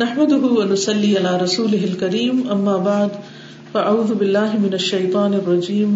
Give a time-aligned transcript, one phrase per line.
[0.00, 3.10] نحمده ونسلي على رسوله الكريم اما بعد
[3.74, 5.94] فاعوذ بالله من الشيطان الرجيم.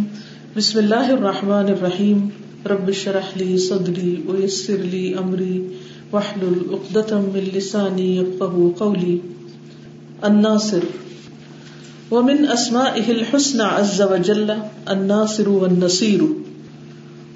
[0.56, 2.30] بسم الله الرحمن الرحيم.
[2.66, 5.64] رب اشرح لي صدري ويسر لي امري
[6.12, 9.20] واحلل عقدة من لساني يفقهوا قولي.
[10.24, 10.82] الناصر.
[12.10, 14.56] ومن اسمائه الحسنى عز وجل،
[14.88, 16.28] الناصر والنصير.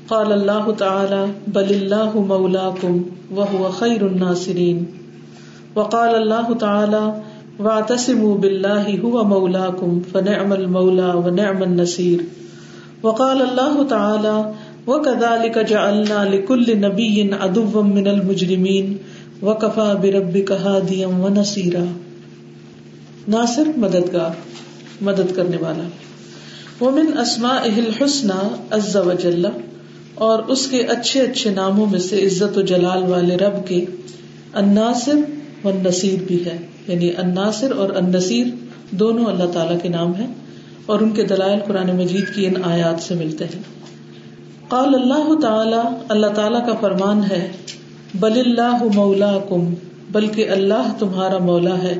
[0.09, 3.05] قال الله تعالى بل الله مولاكم،
[3.35, 5.04] وهو خير الناصرين.
[5.77, 7.23] وقال الله تعالى
[7.59, 12.17] واعتصموا بالله هو مولاكم فنعم المولى ونعم النصير.
[13.03, 14.53] وقال الله تعالى
[14.87, 18.96] وكذلك جعلنا لكل نبي عدوا من المجرمين
[19.43, 21.85] وكفى بربك هاديا ونصيرا.
[23.29, 24.31] ناصر مددگار،
[25.01, 25.89] مدد کرنے والا۔
[26.85, 29.46] ومن اسمائه الحسنى عز وجل،
[30.15, 33.84] اور اس کے اچھے اچھے ناموں میں سے عزت و جلال والے رب کے،
[34.53, 35.15] الناصر
[35.73, 38.47] نصیر بھی ہے۔ یعنی الناصر اور النصیر
[38.91, 40.27] دونوں اللہ تعالیٰ کے نام ہے
[40.87, 43.62] اور ان کے دلائل قرآن مجید کی ان آیات سے ملتے ہیں۔
[44.69, 47.48] قال اللہ تعالی، اللہ تعالیٰ کا فرمان ہے،
[48.15, 49.75] بل اللہ مولا کم
[50.12, 51.98] بلکہ اللہ تمہارا مولا ہے۔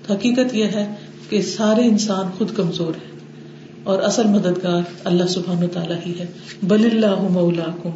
[0.07, 0.95] تو حقیقت یہ ہے
[1.29, 3.19] کہ سارے انسان خود کمزور ہے
[3.85, 6.27] اور اصل مددگار اللہ سبحان و تعالیٰ ہی ہے۔
[6.63, 7.91] بل اللہ مولا کم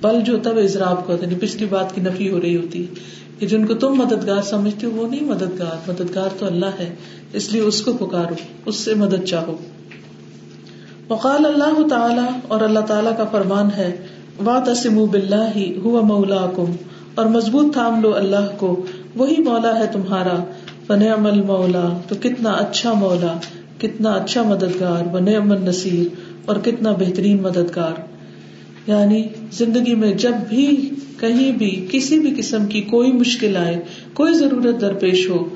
[0.00, 2.94] بل جو تب اضراب کو یعنی پچھلی بات کی نفی ہو رہی ہوتی ہے
[3.38, 6.94] کہ جن کو تم مددگار سمجھتے ہو، وہ نہیں مددگار۔ مددگار تو اللہ ہے،
[7.32, 8.34] اس لیے اس کو پکارو،
[8.66, 9.56] اس سے مدد چاہو۔
[11.10, 13.96] وقال اللہ تعالی اور اللہ تعالیٰ کا فرمان ہے
[14.44, 16.72] وا تسم بلّہ ہوا مولا کم
[17.14, 18.86] اور مضبوط تھام لو اللہ کو،
[19.16, 20.44] وہی مولا ہے تمہارا۔
[20.86, 23.38] فن عمل مولا تو کتنا اچھا مولا،
[23.78, 26.14] کتنا اچھا مددگار بن امن نصیر
[26.44, 28.00] اور کتنا بہترین مددگار۔
[28.86, 30.90] یعنی زندگی میں جب بھی
[31.20, 33.82] کہیں بھی، کسی بھی قسم کی کوئی مشکل آئے،
[34.14, 35.48] کوئی ضرورت درپیش ہو،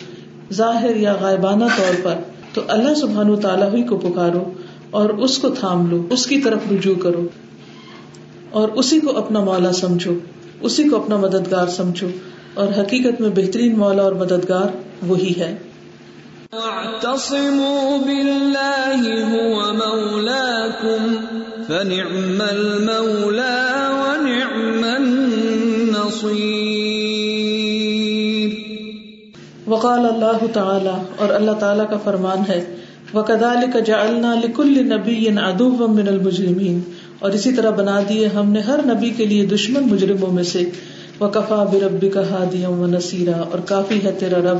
[0.53, 2.15] ظاہر یا غائبانہ طور پر،
[2.55, 4.53] تو اللہ سبحان تعالیٰ ہی کو پکارو۔
[4.97, 7.29] اور اس کو تھام لو اس کی طرف رجوع کرو۔
[8.51, 10.15] اور اسی کو اپنا مولا سمجھو
[10.61, 12.07] اسی کو اپنا مددگار سمجھو۔
[12.55, 14.77] اور حقیقت میں بہترین مولا اور مددگار
[15.07, 15.57] وہی ہے۔
[29.67, 32.77] وقال اللہ تعالی اور اللہ تعالیٰ کا فرمان ہے
[33.15, 34.05] وکدال کا جا
[34.45, 36.81] لکل نبی ادو من المجرمین۔
[37.19, 40.71] اور اسی طرح بنا دیے ہم نے ہر نبی کے لیے دشمن مجرموں میں سے۔
[41.21, 42.21] وہ کفا بربی کا
[42.69, 44.59] و نصیرہ اور کافی ہے تیرا رب،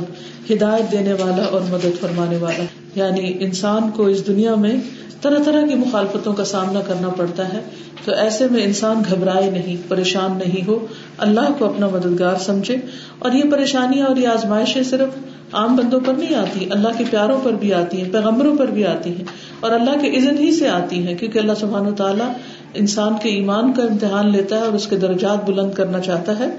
[0.53, 2.63] ہدایت دینے والا اور مدد فرمانے والا۔
[2.95, 4.75] یعنی انسان کو اس دنیا میں
[5.21, 7.59] طرح طرح کی مخالفتوں کا سامنا کرنا پڑتا ہے۔
[8.05, 10.87] تو ایسے میں انسان گھبرائے نہیں، پریشان نہیں ہو۔
[11.17, 12.75] اللہ کو اپنا مددگار سمجھے۔
[13.19, 15.09] اور یہ پریشانیاں اور یہ آزمائشیں صرف
[15.53, 18.85] عام بندوں پر نہیں آتی، اللہ کے پیاروں پر بھی آتی ہیں، پیغمبروں پر بھی
[18.85, 19.25] آتی ہیں،
[19.59, 22.31] اور اللہ کے عزت ہی سے آتی ہیں، کیونکہ اللہ سبحان و تعالیٰ
[22.73, 26.49] انسان کے ایمان کا امتحان لیتا ہے اور اس کے درجات بلند کرنا چاہتا ہے۔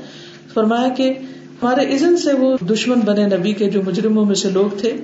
[0.54, 1.12] فرمایا کہ
[1.62, 4.96] ہمارے عزت سے وہ دشمن بنے نبی کے جو مجرموں میں سے لوگ تھے،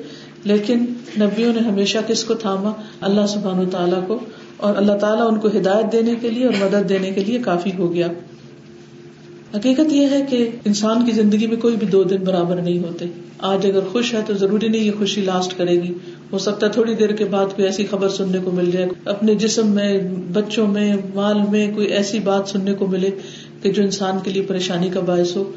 [0.44, 0.84] لیکن
[1.20, 2.70] نبیوں نے ہمیشہ کس کو تھاما؟
[3.00, 4.18] اللہ سبحان و تعالیٰ کو،
[4.56, 7.70] اور اللہ تعالیٰ ان کو ہدایت دینے کے لیے اور مدد دینے کے لیے کافی
[7.78, 8.08] ہو گیا۔
[9.54, 13.04] حقیقت یہ ہے کہ انسان کی زندگی میں کوئی بھی دو دن برابر نہیں ہوتے۔
[13.38, 15.94] آج اگر خوش ہے تو ضروری نہیں یہ خوشی لاسٹ کرے گی۔
[16.32, 19.34] ہو سکتا ہے تھوڑی دیر کے بعد کوئی ایسی خبر سننے کو مل جائے۔ اپنے
[19.34, 20.00] جسم میں،
[20.32, 23.10] بچوں میں، مال میں کوئی ایسی بات سننے کو ملے
[23.62, 25.52] کہ جو انسان کے لیے پریشانی کا باعث ہو۔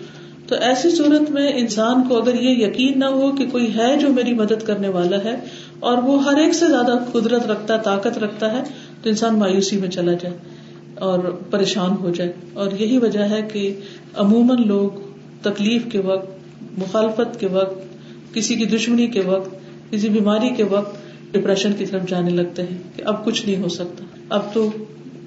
[0.48, 4.10] تو ایسی صورت میں انسان کو اگر یہ یقین نہ ہو کہ کوئی ہے جو
[4.10, 5.36] میری مدد کرنے والا ہے
[5.80, 8.64] اور وہ ہر ایک سے زیادہ قدرت رکھتا ہے طاقت رکھتا ہے،
[9.04, 10.57] تو انسان مایوسی میں چلا جائے۔
[11.00, 13.80] اور پریشان ہو جائے۔ اور یہی وجہ ہے کہ
[14.14, 14.90] عموماً لوگ
[15.42, 16.30] تکلیف کے وقت،
[16.78, 17.80] مخالفت کے وقت،
[18.34, 19.50] کسی کی دشمنی کے وقت،
[19.92, 20.98] کسی بیماری کے وقت
[21.32, 24.70] ڈپریشن کی طرف جانے لگتے ہیں کہ اب کچھ نہیں ہو سکتا۔ اب تو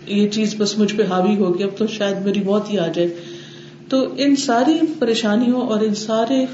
[0.07, 3.15] یہ چیز بس مجھ پہ حاوی ہوگی اب تو شاید میری موت ہی آ جائے۔
[3.89, 6.47] تو ان ساری پریشانیوں اور ان سارے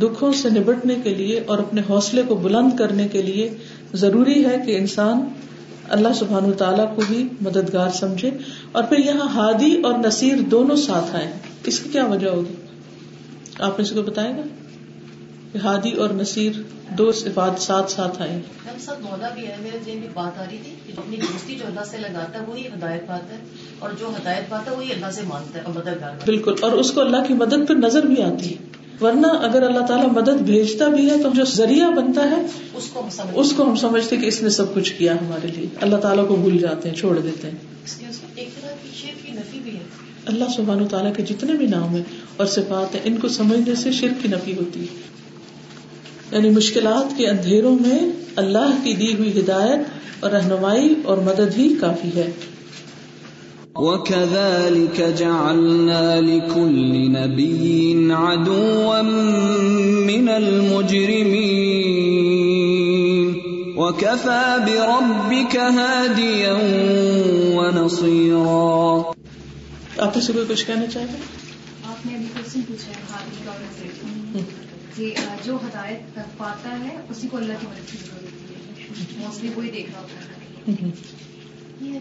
[0.00, 3.50] دکھوں سے نبٹنے کے لیے اور اپنے حوصلے کو بلند کرنے کے لیے
[3.94, 5.20] ضروری ہے کہ انسان
[5.92, 8.30] اللہ سبحان تعالیٰ کو بھی مددگار سمجھے
[8.72, 11.32] اور پھر یہاں ہادی اور نصیر دونوں ساتھ آئے
[11.64, 12.54] اس کی کیا وجہ ہوگی؟
[13.58, 14.42] آپ اس کو بتائیں گا
[15.52, 16.52] کہ ہادی اور نصیر
[16.98, 18.40] دو صفات ساتھ ساتھ آئے
[19.00, 21.80] مولا بھی ہے میرے ذہن میں بات آ رہی تھی کہ اپنی دوستی جو اللہ
[21.84, 23.40] سے لگاتا ہے وہی ہدایت پاتا ہے
[23.78, 26.90] اور جو ہدایت پاتا ہے وہی اللہ سے مانتا ہے اور مددگار بالکل اور اس
[26.90, 30.88] کو اللہ کی مدد پھر نظر بھی آتی ہے۔ ورنہ اگر اللہ تعالیٰ مدد بھیجتا
[30.88, 34.42] بھی ہے تو جو ذریعہ بنتا ہے اس کو اس کو ہم سمجھتے کہ اس
[34.42, 37.56] نے سب کچھ کیا ہمارے لیے۔ اللہ تعالیٰ کو بھول جاتے ہیں چھوڑ دیتے ہیں۔
[40.26, 42.02] اللہ سبحان تعالیٰ کے جتنے بھی نام ہیں
[42.36, 45.00] اور صفات ہیں ان کو سمجھنے سے شرک کی نفی ہوتی ہے۔
[46.32, 49.80] یعنی مشکلات کے اندھیروں میں اللہ کی دی ہوئی ہدایت
[50.20, 52.30] اور رہنمائی اور مدد ہی کافی ہے۔
[53.76, 59.02] وَكَذَلِكَ جَعَلْنَا لِكُلِّ نَبِيٍّ عَدُوًّا
[60.06, 61.42] مِّنَ الْمُجْرِمِينَ
[63.78, 66.58] وَكَفَى بِرَبِّكَ هَادِيًا
[67.56, 69.12] وَنَصِيرًا
[69.98, 71.42] آپ سے کوئی کچھ کہنا چاہتے ہیں
[71.84, 74.38] آپ نے ابھی کوشچن پوچھا ہے ہادی کا
[74.96, 75.14] کہ
[75.44, 79.70] جو ہدایت پاتا ہے اسی کو اللہ کی مدد کی ضرورت ہوتی ہے۔ موسٹلی وہی
[79.70, 80.90] دیکھ رہا ہوتا ہے۔
[81.82, 81.98] یہ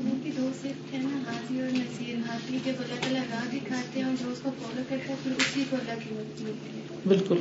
[0.62, 4.31] صرف ہے نا حاضی اور نصیر حاضی جب اللہ تعالیٰ راہ دکھاتے ہیں اور جو
[4.31, 7.36] اس کو فالو کرتا ہے پھر اسی کو اللہ کی مدد ملتی ہے۔ بالکل۔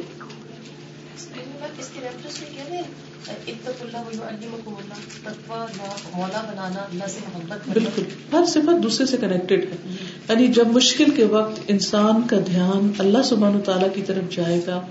[1.79, 2.81] اس کے ریفرنس میں کہہ رہے
[3.47, 8.03] اتق اللہ علمکم اللہ تقوی مولا بنانا اللہ سے محبت بالکل۔
[8.33, 9.77] ہر صفت دوسرے سے کنیکٹڈ ہے۔
[10.29, 14.61] یعنی جب مشکل کے وقت انسان کا دھیان اللہ سبحانہ و تعالیٰ کی طرف جائے
[14.67, 14.87] گا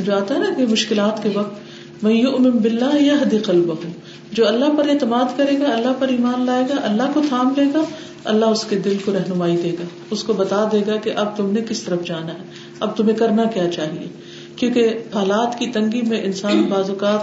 [0.00, 1.65] جو آتا ہے نا کہ مشکلات کے وقت
[2.02, 3.90] میں یو امن بلّہ یا حد قلب ہوں
[4.32, 7.62] جو اللہ پر اعتماد کرے گا اللہ پر ایمان لائے گا اللہ کو تھام لے
[7.74, 7.82] گا
[8.24, 11.36] اللہ اس کے دل کو رہنمائی دے گا اس کو بتا دے گا کہ اب
[11.36, 12.44] تم نے کس طرف جانا ہے
[12.80, 14.08] اب تمہیں کرنا کیا چاہیے۔
[14.56, 17.20] کیونکہ حالات کی تنگی میں انسان بعض اوقات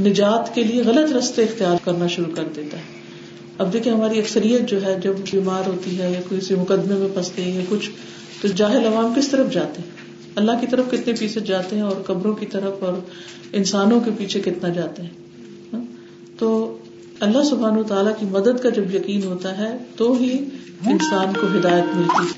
[0.00, 2.82] نجات کے لیے غلط رستے اختیار کرنا شروع کر دیتا ہے۔
[3.58, 7.42] اب دیکھیں ہماری اکثریت جو ہے جب بیمار ہوتی ہے یا کسی مقدمے میں پھنستے
[7.42, 7.90] ہیں یا کچھ
[8.42, 10.05] تو جاہل عوام کس طرف جاتے ہیں؟
[10.36, 12.94] اللہ کی طرف کتنے فیصد جاتے ہیں اور قبروں کی طرف اور
[13.52, 15.10] انسانوں کے پیچھے کتنا جاتے ہیں
[15.72, 15.80] ہاں؟
[16.38, 16.48] تو
[17.20, 20.32] اللہ سبحان و تعالیٰ کی مدد کا جب یقین ہوتا ہے تو ہی
[20.86, 22.32] انسان کو ہدایت ملتی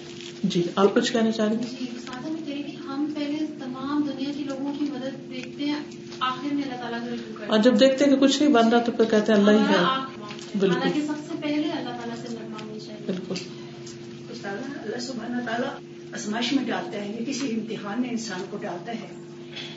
[0.48, 5.30] جی آپ کچھ کہنا چاہ رہی ہیں ہم پہلے تمام دنیا کے لوگوں کی مدد
[5.30, 5.80] دیکھتے ہیں
[6.20, 9.04] آخر میں اللہ تعالیٰ اور جب دیکھتے ہیں کہ کچھ نہیں بن رہا تو پھر
[9.04, 12.34] کہتے ہیں اللہ ہی ہے۔ بالکل۔ سب سے پہلے اللہ تعالیٰ سے
[13.06, 13.34] بالکل۔
[14.44, 15.70] اللہ سبحانہ تعالیٰ
[16.18, 19.06] ازمائش میں ڈالتا ہے یا کسی امتحان میں انسان کو ڈالتا ہے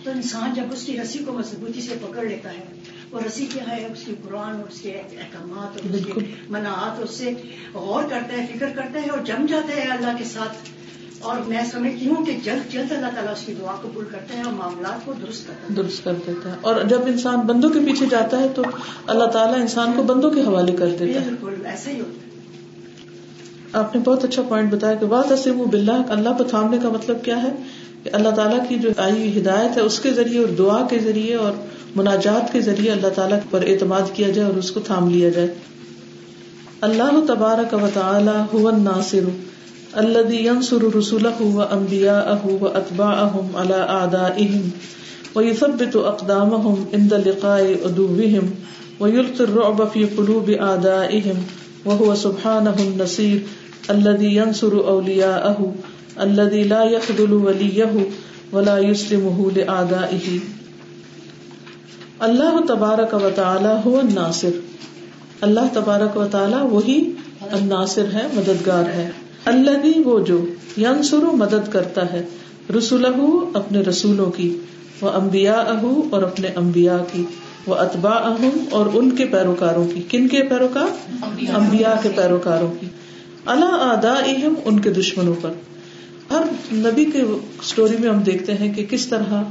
[0.03, 2.63] تو انسان جب اس کی رسی کو مضبوطی سے پکڑ لیتا ہے
[3.12, 6.12] وہ رسی کیا ہے؟ اس کی قرآن اور اس کے احکامات اور اس کے
[6.50, 7.33] مناعت اس سے
[7.74, 10.57] غور کرتا ہے فکر کرتا ہے اور جم جاتا ہے اللہ کے ساتھ۔
[11.19, 14.41] اور میں سمجھتی ہوں کہ جلد جلد اللہ تعالیٰ اس کی دعا قبول کرتا ہے
[14.41, 17.79] اور معاملات کو درست کرتا ہے۔ درست کر دیتا ہے۔ اور جب انسان بندوں کے
[17.79, 18.63] پیچھے جاتا ہے تو
[19.07, 22.31] اللہ تعالیٰ انسان کو بندوں کے حوالے کر دیتا ہے۔ بالکل ایسا ہی ہوتا ہے۔
[23.74, 27.18] آپ نے بہت اچھا پوائنٹ بتایا کہ بات اسم بلّہ اللہ کو تھامنے کا مطلب
[27.24, 27.50] کیا ہے؟
[28.04, 31.00] کہ اللہ تعالیٰ کی جو آئی ہوئی ہدایت ہے، اس کے ذریعے اور دعا کے
[31.00, 31.51] ذریعے اور
[31.96, 35.48] مناجات کے ذریعے اللہ تعالیٰ پر اعتماد کیا جائے اور اس کو تھام لیا جائے۔
[36.82, 39.24] اللہ تبارک و تعالی هو الناصر
[39.94, 44.70] الذي ينصر رسوله وانبياءه واتباعهم على اعدائهم
[45.36, 48.54] ويثبت اقدامهم عند لقاء عدوهم
[49.00, 51.44] ويلقي الرعب في قلوب اعدائهم
[51.86, 55.74] وهو سبحانه النصير الذي ينصر اولياءه
[56.20, 58.06] الذي لا يخذل وليه
[58.54, 60.40] ولا يسلمه لاعدائه
[62.20, 64.58] اللہ تبارک و تعالی هو الناصر.
[65.42, 67.00] اللہ تبارک و تعالی وہی
[67.42, 69.10] الناصر ہے، مددگار ہے.
[69.46, 70.46] اللہ وہ جو
[70.78, 72.24] ینصر مدد کرتا ہے
[72.78, 73.08] رسولہ
[73.54, 74.58] اپنے رسولوں کی،
[75.02, 75.56] وہ امبیا
[76.12, 77.24] اور اپنے امبیا کی،
[77.68, 80.02] وہ اتبا اہم اور ان کے پیروکاروں کی.
[80.10, 80.90] کن کے پیروکار؟
[81.56, 82.88] امبیا کے پیروکاروں کی.
[83.45, 84.13] اللہ آدا
[84.65, 85.51] ان کے دشمنوں پر۔
[86.31, 86.41] ہر
[86.74, 87.21] نبی کے
[87.62, 89.43] اسٹوری میں ہم دیکھتے ہیں کہ کس طرح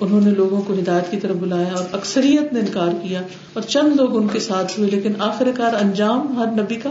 [0.00, 3.22] انہوں نے لوگوں کو ہدایت کی طرف بلایا اور اکثریت نے انکار کیا
[3.52, 6.90] اور چند لوگ ان کے ساتھ ہوئے لیکن آخر کار انجام ہر نبی کا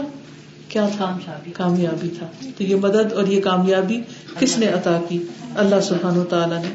[0.68, 1.18] کیا تھا؟
[1.52, 2.08] کامیابی.
[2.08, 2.26] تھا۔
[2.58, 4.00] تو یہ مدد اور یہ کامیابی
[4.38, 5.18] کس نے عطا کی؟
[5.56, 6.74] اللہ سبحان و تعالیٰ نے۔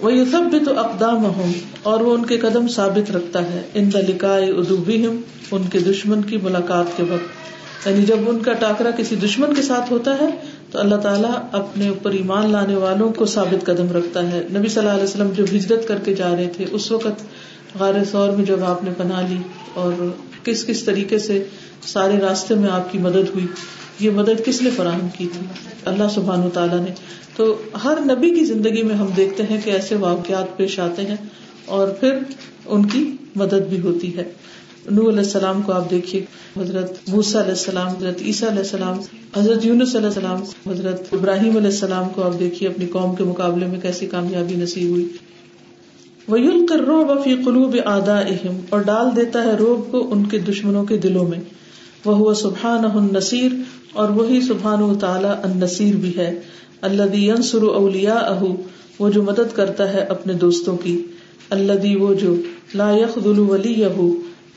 [0.00, 1.52] وہ یہ سب بھی تو اقدام ہوں
[1.82, 6.36] اور وہ ان کے قدم ثابت رکھتا ہے۔ ان دلکائے ادوبیم ان کے دشمن کی
[6.36, 7.46] ملاقات کے وقت۔
[7.86, 10.26] یعنی جب ان کا ٹاکرا کسی دشمن کے ساتھ ہوتا ہے،
[10.70, 14.78] تو اللہ تعالیٰ اپنے اوپر ایمان لانے والوں کو ثابت قدم رکھتا ہے۔ نبی صلی
[14.78, 17.22] اللہ علیہ وسلم جو ہجرت کر کے جا رہے تھے، اس وقت
[17.78, 19.36] غار سور میں جب آپ نے پناہ لی
[19.74, 19.92] اور
[20.44, 21.44] کس کس طریقے سے
[21.82, 23.46] سارے راستے میں آپ کی مدد ہوئی،
[24.00, 25.46] یہ مدد کس نے فراہم کی تھی؟
[25.84, 26.90] اللہ سبحان و تعالیٰ نے۔
[27.36, 31.16] تو ہر نبی کی زندگی میں ہم دیکھتے ہیں کہ ایسے واقعات پیش آتے ہیں
[31.64, 32.18] اور پھر
[32.66, 34.24] ان کی مدد بھی ہوتی ہے۔
[34.90, 36.24] نو علیہ السلام کو آپ دیکھیے،
[36.60, 38.98] حضرت موسا علیہ السلام، حضرت عیسیٰ علیہ السلام،
[39.36, 43.66] حضرت یونس علیہ السلام، حضرت ابراہیم علیہ السلام کو آپ دیکھیے، اپنی قوم کے مقابلے
[43.66, 45.08] میں کیسی کامیابی نصیب ہوئی۔
[46.28, 50.38] وہ کر رو بفی قلوب آدا اہم اور ڈال دیتا ہے روب کو ان کے
[50.38, 51.38] دشمنوں کے دلوں میں۔
[52.04, 53.52] وہ سبحان نصیر
[53.92, 56.40] اور وہی سبحان و تعالیٰ ان نصیر بھی ہے۔
[56.80, 58.44] اللہ ینسر اولیا اہ
[58.98, 61.02] وہ جو مدد کرتا ہے اپنے دوستوں کی۔
[61.50, 62.36] اللہ وہ جو
[62.74, 63.84] لا یخل ولی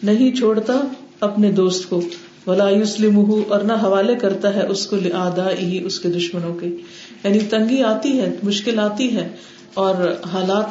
[0.04, 0.82] نہیں چھوڑتا
[1.20, 2.02] اپنے دوست کو۔
[2.48, 6.66] ولا یوسلم اور نہ حوالے کرتا ہے اس کو آدا ہی اس کے دشمنوں کے۔
[7.24, 9.30] یعنی تنگی آتی ہے مشکل آتی ہے
[9.74, 9.96] اور
[10.34, 10.66] حالات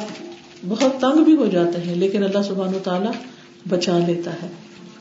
[0.67, 3.11] بہت تنگ بھی ہو جاتے ہیں لیکن اللہ سبحان و تعالیٰ
[3.69, 4.47] بچا لیتا ہے۔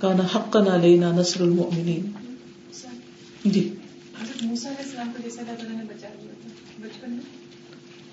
[0.00, 2.10] کانا حق نہ لینا نصر المؤمنین
[3.44, 3.74] جی۔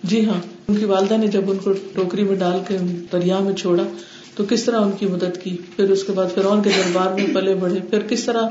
[0.04, 2.78] جی ہاں۔ ان کی والدہ نے جب ان کو ٹوکری میں ڈال کے
[3.12, 3.84] دریا میں چھوڑا
[4.36, 7.28] تو کس طرح ان کی مدد کی؟ پھر اس کے بعد فرعون کے دربار میں
[7.34, 8.42] پلے بڑھے۔ پھر کس طرح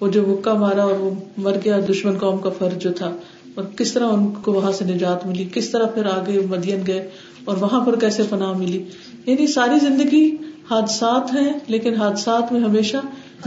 [0.00, 3.16] وہ جو مکہ مارا اور وہ مر گیا دشمن قوم کا فرض جو تھا۔
[3.54, 7.10] اور کس طرح ان کو وہاں سے نجات ملی؟ کس طرح پھر آگے مدین گئے
[7.44, 8.84] اور وہاں پر کیسے پناہ ملی؟
[9.26, 10.36] یعنی ساری زندگی
[10.70, 12.96] حادثات ہیں لیکن حادثات میں ہمیشہ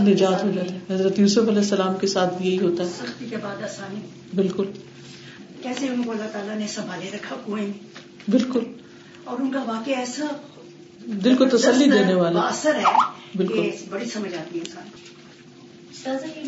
[0.02, 2.90] نجات ہو جاتے ہیں حضرت یوسف علیہ السلام کے ساتھ بھی یہی ہوتا ہے۔
[4.36, 4.66] بالکل۔
[5.62, 7.74] کیسے ان کو اللہ تعالیٰ نے سنبھالے رکھا؟ کنویں
[8.32, 8.60] بالکل۔
[9.24, 10.26] اور ان کا واقعہ ایسا
[11.06, 12.84] دل کو تسلی دینے والا۔ اثر ہے
[13.36, 14.90] بالکل۔ بڑی سمجھ آتی ہے انسان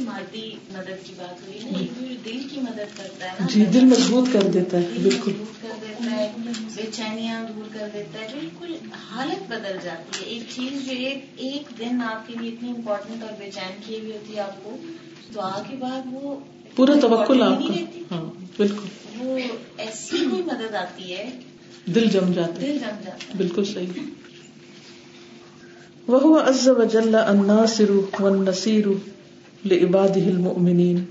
[0.03, 1.77] مادی مدد کی بات ہوئی نا
[2.25, 5.31] دل کی مدد کرتا ہے نا۔ جی دل مضبوط کر دیتا ہے بالکل۔
[5.61, 6.31] کر دیتا ہے
[6.75, 8.75] بے چینیاں دور کر دیتا ہے بالکل
[9.09, 13.23] حالت بدل جاتی ہے۔ ایک چیز جو ایک ایک دن آپ کے لیے اتنی امپورٹنٹ
[13.23, 14.77] اور بے چین کی ہوئی ہوتی ہے آپ کو
[15.35, 16.35] دعا کے بعد وہ
[16.75, 18.87] پورا توکل important آپ کا۔ ہاں بالکل۔
[19.19, 19.37] وہ
[19.77, 21.39] ایسی کوئی مدد آتی ہے۔
[21.85, 24.22] دل جم جاتا ہے۔ دل جم جاتا ہے۔ بالکل صحیح۔
[26.07, 28.89] وہ عز وجل الناصر والنصير
[29.65, 31.05] لعباده المؤمنين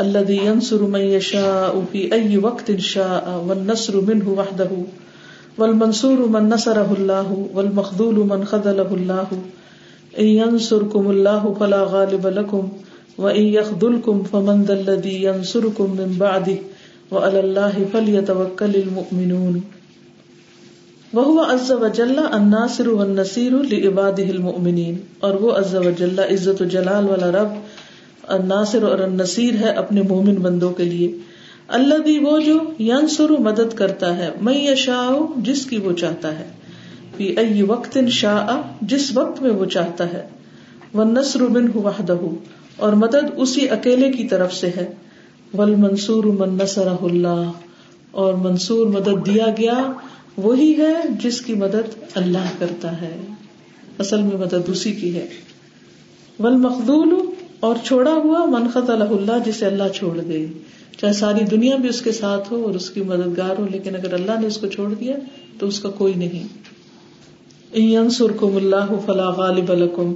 [0.00, 4.70] الذي ينصر من يشاء في اي وقت شاء والنصر منه وحده
[5.58, 9.28] والمنصور من نصره الله والمخذول من خذله الله
[10.18, 12.68] ان ينصركم الله فلا غالب لكم
[13.18, 16.56] وان يخذلكم فمن ذا الذي ينصركم من بعده
[17.10, 19.77] وعلى الله فليتوكل المؤمنون
[21.12, 24.94] وہ عز وجل الناصر والنصير لعباده المؤمنين.
[25.20, 27.48] اور وہ عز وجل عزت و جلال والا رب
[28.22, 31.18] الناصر اور النصیر ہے اپنے مومن بندوں کے لیے۔
[31.68, 36.50] اللہ دی وہ جو ینصر مدد کرتا ہے میں یشاء، جس کی وہ چاہتا ہے۔
[37.16, 40.26] فی ای وقت شاء، جس وقت میں وہ چاہتا ہے۔
[40.94, 42.26] والنصر منه وحده
[42.76, 44.92] اور مدد اسی اکیلے کی طرف سے ہے۔
[45.54, 47.50] والمنصور من نصرہ اللہ،
[48.10, 49.92] اور منصور مدد دیا گیا۔
[50.42, 53.16] وہی ہے جس کی مدد اللہ کرتا ہے۔
[53.98, 55.26] اصل میں مدد اسی کی ہے۔
[56.38, 57.14] ول مخدول
[57.60, 60.46] اور چھوڑا ہوا منخط اللہ جسے اللہ چھوڑ دے۔
[60.98, 64.14] چاہے ساری دنیا بھی اس کے ساتھ ہو اور اس کی مددگار ہو، لیکن اگر
[64.14, 65.16] اللہ نے اس کو چھوڑ دیا
[65.58, 66.68] تو اس کا کوئی نہیں۔
[68.10, 70.14] سرکم اللہ فلاح غالب الکم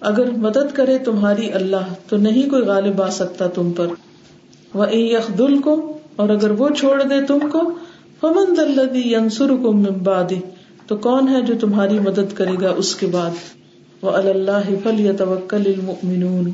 [0.00, 3.86] اگر مدد کرے تمہاری اللہ تو نہیں کوئی غالب آ سکتا تم پر۔
[4.74, 7.70] وہ یخدل کو اور اگر وہ چھوڑ دے تم کو
[8.20, 10.38] فمن الذي ينصركم من بعده
[10.86, 13.44] تو کون ہے جو تمہاری مدد کرے گا اس کے بعد؟
[14.02, 16.48] وہ وعلى الله فليتوكل المؤمنون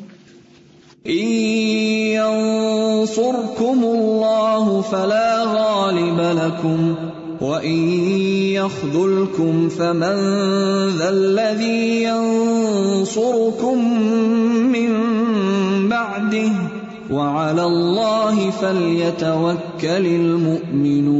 [2.17, 6.95] ينصركم الله فلا غالب لكم
[7.41, 7.79] وإن
[8.53, 10.21] يخذلكم فمن
[10.99, 13.79] ذا الذي ينصركم
[14.69, 14.91] من
[15.89, 16.53] بعده
[17.13, 21.17] وعلى الله فليتوكل المؤمنون.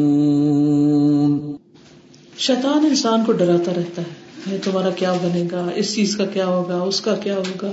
[2.39, 4.57] شیطان انسان کو ڈراتا رہتا ہے.
[4.65, 7.73] تمہارا کیا بنے گا؟ اس چیز کا کیا ہوگا؟ اس کا کیا ہوگا؟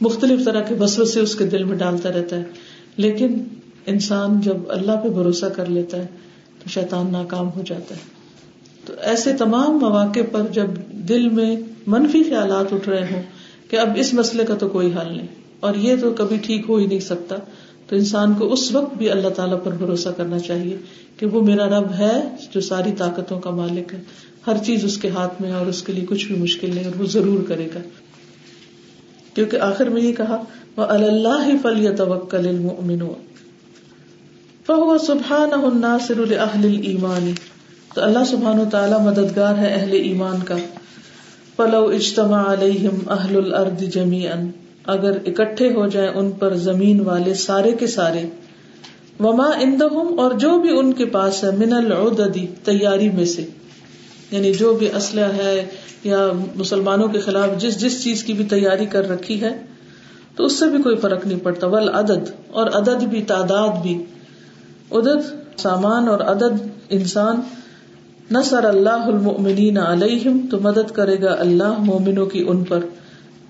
[0.00, 2.44] مختلف طرح کے بسو سے اس کے دل میں ڈالتا رہتا ہے.
[2.96, 3.30] لیکن
[3.86, 6.06] انسان جب اللہ پہ بھروسہ کر لیتا ہے،
[6.58, 8.02] تو شیطان ناکام ہو جاتا ہے.
[8.86, 10.68] تو ایسے تمام مواقع پر جب
[11.08, 11.52] دل میں
[11.86, 13.22] منفی خیالات اٹھ رہے ہوں
[13.70, 15.26] کہ اب اس مسئلے کا تو کوئی حل نہیں،
[15.60, 17.36] اور یہ تو کبھی ٹھیک ہو ہی نہیں سکتا
[17.90, 20.76] تو انسان کو اس وقت بھی اللہ تعالیٰ پر بھروسہ کرنا چاہیے
[21.16, 24.00] کہ وہ میرا رب ہے جو ساری طاقتوں کا مالک ہے۔
[24.46, 26.84] ہر چیز اس کے ہاتھ میں ہے اور اس کے لیے کچھ بھی مشکل نہیں
[26.84, 27.78] اور وہ ضرور کرے گا۔
[29.34, 30.42] کیونکہ آخر میں یہ کہا
[30.76, 32.46] وہ اللہ فل یا توکل
[34.66, 37.32] فهو سبحانه الناصر لاهل الايمان
[37.94, 40.56] تو اللہ سبحان و تعالی مددگار ہے اہل ایمان کا۔
[41.56, 44.34] پلو اجتماع علیہم اہل الارض جمیعا
[44.90, 48.22] اگر اکٹھے ہو جائیں ان پر زمین والے سارے کے سارے،
[49.20, 53.46] وما اندہم اور جو بھی ان کے پاس ہے من العددی تیاری میں سے۔
[54.30, 55.66] یعنی جو بھی اسلحہ ہے
[56.04, 59.62] یا مسلمانوں کے خلاف جس جس چیز کی بھی تیاری کر رکھی ہے،
[60.36, 64.04] تو اس سے بھی کوئی فرق نہیں پڑتا۔ ول عدد اور عدد بھی، تعداد بھی۔
[64.92, 67.36] عدد، سامان اور عدد، انسان۔
[68.30, 72.80] نصر اللہ المؤمنین علیہم، تو مدد کرے گا اللہ مومنوں کی ان پر۔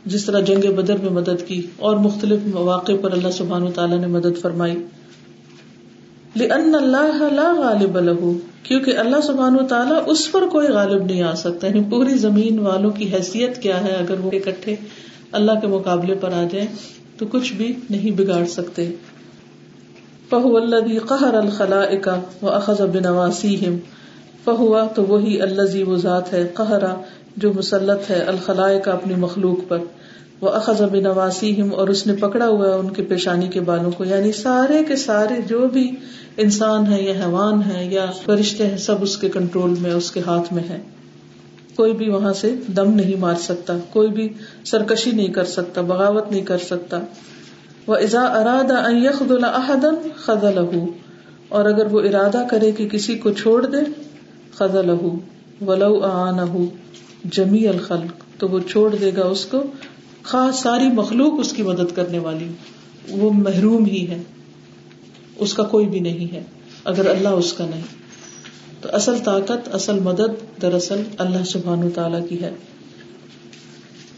[0.07, 3.99] جس طرح جنگ بدر میں مدد کی اور مختلف مواقع پر اللہ سبحان و تعالیٰ
[3.99, 4.77] نے مدد فرمائی۔
[6.37, 11.23] لأن اللہ لا غالب له، کیونکہ اللہ سبحان و تعالیٰ اس پر کوئی غالب نہیں
[11.23, 14.77] آ سکتا۔ یعنی پوری زمین والوں کی حیثیت کیا ہے؟ اگر وہ اکٹھے
[15.33, 16.67] اللہ کے مقابلے پر آ جائیں
[17.19, 18.93] تو کچھ بھی نہیں بگاڑ سکتے۔
[20.31, 22.09] فہو الذي قہر الخلائق
[22.43, 23.77] واخذ بنواسیہم
[24.45, 26.95] فہوا تو وہی الذي وہ ذات ہے قہرا
[27.41, 29.79] جو مسلط ہے الخلائق اپنی مخلوق پر۔
[30.41, 34.05] وہ اخذ بنواسیہم اور اس نے پکڑا ہوا ہے ان کے پیشانی کے بالوں کو۔
[34.05, 35.91] یعنی سارے کے سارے جو بھی
[36.37, 40.21] انسان ہے یا حیوان ہے یا فرشتے ہیں، سب اس کے کنٹرول میں، اس کے
[40.27, 40.79] ہاتھ میں ہے
[41.77, 44.33] کوئی بھی وہاں سے دم نہیں مار سکتا، کوئی بھی
[44.65, 47.01] سرکشی نہیں کر سکتا، بغاوت نہیں کر سکتا۔
[47.87, 50.87] وہ ازا ارادہ خد الحدن خز لہو
[51.49, 53.77] اور اگر وہ ارادہ کرے کہ کسی کو چھوڑ دے
[54.55, 55.17] خز لہو
[55.67, 56.31] ولو آ
[57.25, 59.63] جمی الخلق، تو وہ چھوڑ دے گا اس کو۔
[60.23, 62.49] خاص ساری مخلوق اس کی مدد کرنے والی،
[63.09, 64.19] وہ محروم ہی ہے۔
[65.37, 66.43] اس کا کوئی بھی نہیں ہے،
[66.85, 67.83] اگر اللہ اس کا نہیں۔
[68.81, 72.51] تو اصل طاقت، اصل مدد دراصل اللہ سبحان تعالی کی ہے۔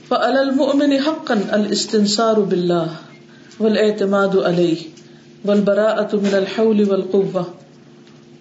[0.09, 0.39] فَأَلَى
[0.99, 2.87] حَقًّا الْإِسْتِنصَارُ بِاللَّهِ
[3.61, 4.77] وَالْإِعْتِمَادُ عَلَيْهِ
[5.45, 7.43] وَالْبَرَاءَةُ مِنَ الْحَوْلِ وَالْقُوَّةِ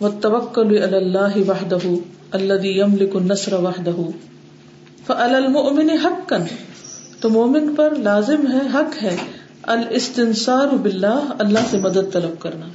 [0.02, 1.96] وَالتَّوَكُّلُ عَلَى اللَّهِ وَحْدَهُ
[2.34, 4.31] الَّذِي يَمْلِكُ النَّصْرَ وَحْدَهُ فَأَلَى
[5.10, 6.46] الْمُؤْمِنِ حَقًّا۔
[7.20, 9.18] تو مومن پر لازم ہے، حق ہے۔
[9.64, 12.66] الاستنصار باللہ، اللہ سے مدد طلب کرنا۔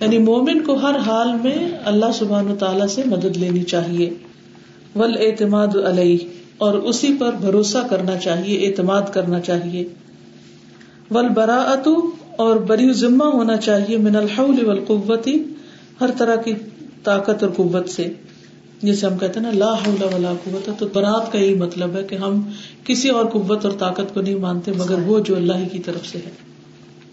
[0.00, 4.10] یعنی مومن کو ہر حال میں اللہ سبحان تعالی سے مدد لینی چاہیے۔
[4.96, 6.18] ول اعتماد علیہ،
[6.58, 9.88] اور اسی پر بھروسہ کرنا چاہیے، اعتماد کرنا چاہیے۔
[11.10, 11.74] ول برا
[12.36, 15.44] اور بری ذمہ ہونا چاہیے۔ من الحول والقوتی
[16.00, 16.54] ہر طرح کی
[17.04, 18.12] طاقت اور قوت سے۔
[18.82, 22.02] جیسے ہم کہتے ہیں نا، لا حول ولا قوت، تو برات کا یہی مطلب ہے
[22.02, 22.50] کہ ہم
[22.84, 26.18] کسی اور قوت اور طاقت کو نہیں مانتے، مگر وہ جو اللہ کی طرف سے
[26.18, 26.30] ہے۔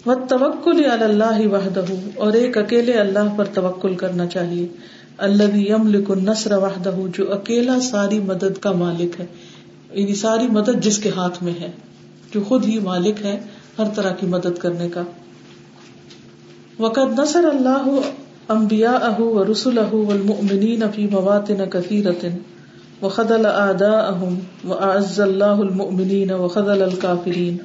[0.05, 1.83] وہ توکل اللہ وحدہ
[2.15, 4.67] اور ایک اکیلے اللہ پر توکل کرنا چاہیے۔
[5.17, 9.25] اللہ یم لکن نسر وحدہ جو اکیلا ساری مدد کا مالک ہے۔
[9.91, 11.71] یعنی ساری مدد جس کے ہاتھ میں ہے،
[12.33, 13.39] جو خود ہی مالک ہے،
[13.79, 15.01] ہر طرح کی مدد کرنے کا۔
[16.79, 17.99] وقت نصر اللہ
[18.49, 22.25] امبیا اہ و رسول اہ والمؤمنین فی مواتن کثیرت
[23.01, 24.33] وخدل آداء اہم
[24.69, 27.57] و اعز اللہ المؤمنین وخدل الکافرین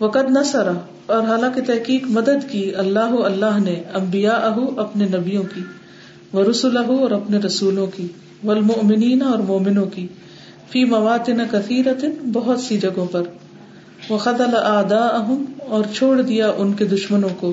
[0.00, 0.68] وقد نصر،
[1.06, 5.62] اور حالانکہ تحقیق مدد کی اللہ اللہ نے امبیا اہ اپنے نبیوں کی
[6.32, 8.06] وہ رسول اور اپنے رسولوں کی،
[8.44, 10.06] والمؤمنین اور مومنوں کی،
[10.70, 13.22] فی مواتن کثیرت، بہت سی جگہوں پر.
[14.10, 17.52] وہ خدل ادا اہم اور چھوڑ دیا ان کے دشمنوں کو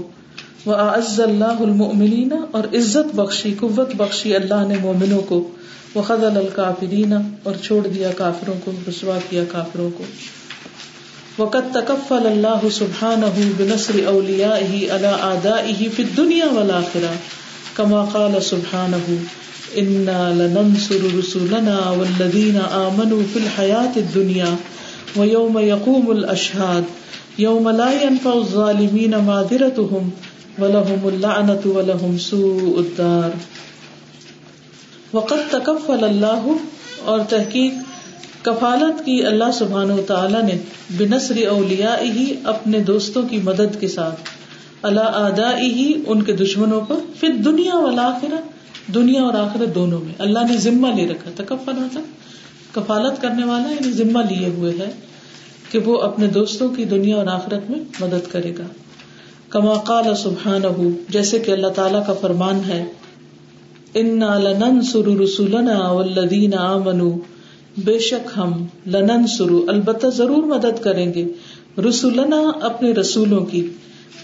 [0.65, 5.51] وہ اعز اللہ المؤمنین اور عزت بخشی، قوت بخشی اللہ نے مومنوں کو۔
[5.95, 10.03] وہ خدل الکافرین اور چھوڑ دیا کافروں کو، رسوا کیا کافروں کو۔
[11.37, 13.25] وقت تکفل اللہ سبحانہ
[13.57, 17.13] بنصر اولیائه على اعدائه في الدنيا والآخرة۔
[17.75, 19.15] كما قال سبحانه
[19.75, 24.55] انا لننصر رسولنا والذين آمنوا في الحياة الدنيا
[25.15, 26.81] ويوم يقوم الاشهاد
[27.37, 30.09] يوم لا ينفع الظالمين معذرتهم
[30.59, 33.29] ولهم اللعنة ولهم سوء الدار.
[35.13, 36.47] وقد تکفل اللہ
[37.01, 37.73] اور تحقیق
[38.41, 40.57] کفالت کی اللہ سبحان و تعالیٰ نے
[40.97, 44.19] بنسری اولیا ہی اپنے دوستوں کی مدد کے ساتھ
[44.81, 48.19] اللہ ادا ہی ان کے دشمنوں پر پھر دنیا والا
[48.93, 51.57] دنیا اور آخرت دونوں میں۔ اللہ نے ذمہ لے رکھا تھا کب
[52.71, 54.89] کفالت کرنے والا یعنی ذمہ لیے ہوئے ہے
[55.71, 58.63] کہ وہ اپنے دوستوں کی دنیا اور آخرت میں مدد کرے گا۔
[59.49, 60.61] کما قال سبحان
[61.09, 62.85] جیسے کہ اللہ تعالیٰ کا فرمان ہے
[63.93, 64.21] ان
[64.81, 67.17] سرو رسولنا والذین آمنوا۔
[67.77, 71.25] بے شک ہم لنن سرو البتہ ضرور مدد کریں گے
[71.89, 73.67] رسولنا اپنے رسولوں کی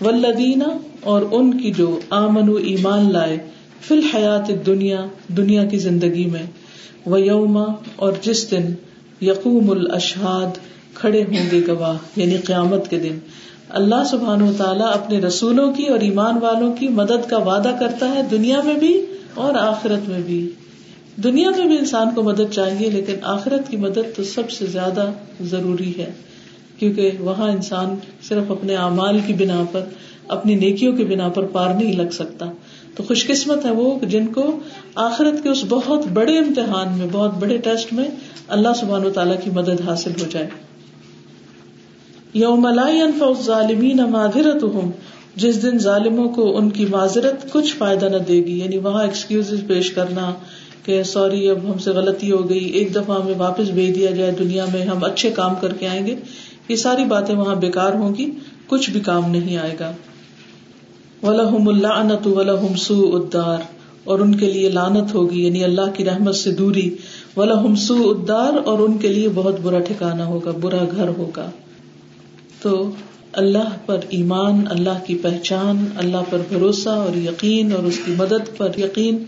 [0.01, 3.37] ولدینہ اور ان کی جو آمن ایمان لائے
[3.81, 6.45] فی الحیات دنیا دنیا کی زندگی میں۔
[7.05, 7.63] وہ یوما
[7.95, 8.73] اور جس دن
[9.21, 10.57] یقوم الاشہاد،
[10.93, 13.17] کھڑے ہوں گے گواہ یعنی قیامت کے دن۔
[13.73, 18.15] اللہ سبحان و تعالیٰ اپنے رسولوں کی اور ایمان والوں کی مدد کا وعدہ کرتا
[18.15, 20.49] ہے دنیا میں بھی اور آخرت میں بھی۔
[21.23, 25.11] دنیا میں بھی انسان کو مدد چاہیے، لیکن آخرت کی مدد تو سب سے زیادہ
[25.41, 26.11] ضروری ہے۔
[26.79, 29.81] کیونکہ وہاں انسان صرف اپنے اعمال کی بنا پر،
[30.27, 32.45] اپنی نیکیوں کی بنا پر پار نہیں لگ سکتا۔
[32.95, 34.59] تو خوش قسمت ہے وہ جن کو
[34.95, 38.05] آخرت کے اس بہت بڑے امتحان میں، بہت بڑے ٹیسٹ میں
[38.47, 40.47] اللہ سبحان و تعالیٰ کی مدد حاصل ہو جائے۔
[42.33, 44.89] یوم انفع الظالمین معذرتهم
[45.35, 49.53] جس دن ظالموں کو ان کی معذرت کچھ فائدہ نہ دے گی یعنی وہاں ایکسکیوز
[49.67, 50.31] پیش کرنا
[50.85, 54.31] کہ سوری اب ہم سے غلطی ہو گئی، ایک دفعہ ہمیں واپس بھیج دیا جائے،
[54.39, 56.15] دنیا میں ہم اچھے کام کر کے آئیں گے،
[56.69, 58.31] یہ ساری باتیں وہاں بیکار ہوں گی،
[58.67, 59.91] کچھ بھی کام نہیں آئے گا۔
[61.23, 63.57] ولہم اللہ انت ولہم سو ادار
[64.03, 66.95] اور ان کے لیے لانت ہوگی یعنی اللہ کی رحمت سے دوری۔
[67.37, 71.49] ولہم سو ادار اور ان کے لیے بہت برا ٹھکانا ہوگا، برا گھر ہوگا۔
[72.63, 72.91] تو
[73.33, 78.57] اللہ پر ایمان، اللہ کی پہچان، اللہ پر بھروسہ اور یقین اور اس کی مدد
[78.57, 79.23] پر یقین،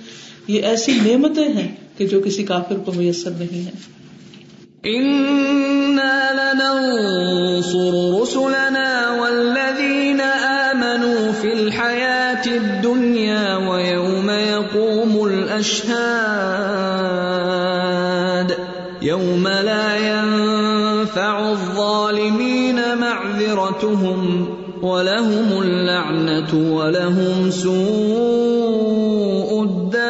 [0.47, 3.95] یہ ایسی نعمتیں ہیں کہ جو کسی کافر کو میسر نہیں ہے
[19.01, 19.81] يوم لا
[23.75, 30.05] معذرتهم ولهم اللعنة ولهم سوء الدار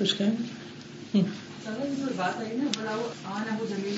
[0.00, 0.34] کچھ کہیں؟
[2.16, 2.94] بات آئی نا بڑا
[3.34, 3.96] آنا وہ زمین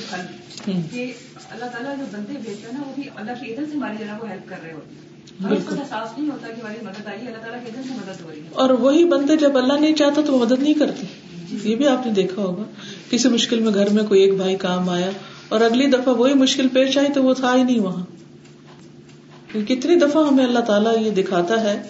[0.90, 1.12] کہ
[1.50, 4.22] اللہ تعالیٰ جو بندے بھیجتا ہے نا وہ بھی اللہ کی عدل سے ہماری جناب
[4.22, 5.00] وہ ہیلپ کر رہے ہوتے ہیں۔
[5.80, 8.40] احساس نہیں ہوتا کہ ہماری مدد آئی اللہ تعالیٰ کی عدل سے مدد ہو رہی
[8.40, 11.06] ہے۔ اور وہی بندے جب اللہ نہیں چاہتا تو وہ مدد نہیں کرتی
[11.64, 12.62] یہ بھی آپ نے دیکھا ہوگا۔
[13.10, 15.10] کسی مشکل میں گھر میں کوئی ایک بھائی کام آیا
[15.48, 18.04] اور اگلی دفعہ وہی مشکل پیش آئی تو وہ تھا ہی نہیں وہاں۔
[19.68, 21.82] کتنی دفعہ ہمیں اللہ تعالیٰ یہ دکھاتا ہے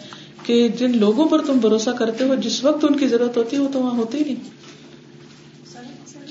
[0.43, 3.61] کہ جن لوگوں پر تم بھروسہ کرتے ہو، جس وقت ان کی ضرورت ہوتی ہے،
[3.61, 4.63] وہ تو وہاں ہوتی ہی نہیں۔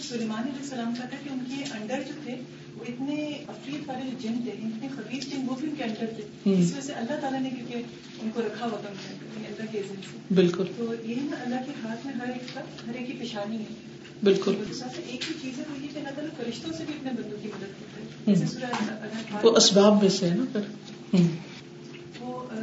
[0.10, 2.36] سلیمان علیہ السلام کا تھا کہ ان کے انڈر جو تھے
[2.82, 6.06] وہ اتنے افریت والے جو جن تھے اتنے خبیز جن وہ بھی ان کے انڈر
[6.16, 7.76] تھے۔ اس وجہ سے اللہ تعالیٰ نے کیونکہ
[8.22, 8.90] ان کو رکھا ہوا تھا
[9.36, 12.62] اللہ کے عزم سے۔ بالکل۔ تو یہی نا اللہ کے ہاتھ میں ہر ایک کا
[12.88, 13.66] ہر ایک کی پیشانی ہے۔
[14.24, 14.56] بالکل۔
[15.08, 17.48] ایک ہی چیز ہے وہ یہ کہ اللہ تعالیٰ فرشتوں سے بھی اپنے بندوں کی
[17.48, 20.60] مدد کرتے ہیں وہ اسباب میں سے ہے نا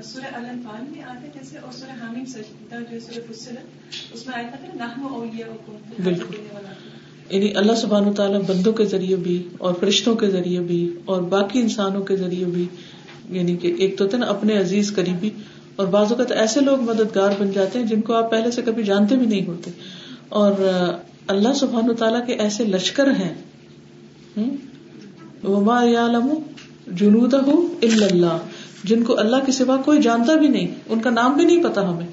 [0.05, 4.49] سورہ الفال میں آتے جیسے اور سورہ حامیم سجدہ جو سورہ فصلت اس میں آیا
[4.49, 5.47] تھا نحن اولیاء
[6.05, 6.37] بالکل۔
[7.31, 11.23] یعنی اللہ سبحان و تعالیٰ بندوں کے ذریعے بھی اور فرشتوں کے ذریعے بھی اور
[11.23, 12.67] باقی انسانوں کے ذریعے بھی
[13.31, 15.31] یعنی کہ ایک تو تھا نا اپنے عزیز قریبی
[15.77, 18.83] اور بعض اوقات ایسے لوگ مددگار بن جاتے ہیں جن کو آپ پہلے سے کبھی
[18.83, 19.71] جانتے بھی نہیں ہوتے۔
[20.29, 20.53] اور
[21.27, 23.35] اللہ سبحان و تعالیٰ کے ایسے لشکر ہیں۔
[25.45, 26.29] وما یعلم
[26.87, 28.39] جنود اللہ
[28.85, 31.91] جن کو اللہ کے سوا کوئی جانتا بھی نہیں، ان کا نام بھی نہیں پتا
[31.91, 32.07] ہمیں۔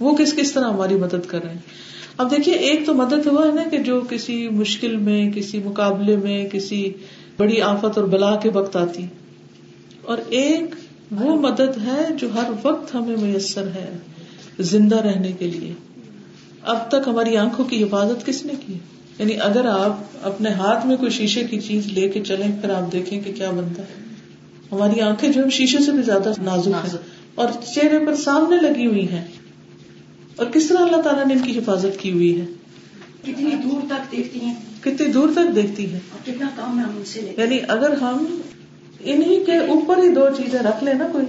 [0.00, 1.83] وہ کس کس طرح ہماری مدد کر رہے ہیں۔
[2.16, 6.16] اب دیکھیے ایک تو مدد ہوا ہے نا کہ جو کسی مشکل میں کسی مقابلے
[6.16, 6.92] میں کسی
[7.36, 9.06] بڑی آفت اور بلا کے وقت آتی۔
[10.02, 10.74] اور ایک
[11.10, 13.98] وہ مدد ہے جو ہر وقت ہمیں میسر ہے
[14.58, 15.72] زندہ رہنے کے لیے۔
[16.62, 18.78] اب تک ہماری آنکھوں کی حفاظت کس نے کی؟
[19.18, 22.92] یعنی اگر آپ اپنے ہاتھ میں کوئی شیشے کی چیز لے کے چلیں پھر آپ
[22.92, 24.04] دیکھیں کہ کیا بنتا ہے۔
[24.72, 26.96] ہماری آنکھیں جو شیشے سے بھی زیادہ نازک ہیں۔
[27.34, 29.24] اور چہرے پر سامنے لگی ہوئی ہیں۔
[30.36, 32.46] اور کس طرح اللہ تعالیٰ نے ان کی حفاظت کی ہوئی ہے؟
[33.22, 37.34] کتنی دور تک دیکھتی ہیں؟ کتنی دور تک دیکھتی ہے کتنا کام ہے ان سے
[37.36, 38.40] یعنی اگر ہم
[39.00, 41.26] انہی کے اوپر ہی دو چیزیں رکھ لیں نا کوئی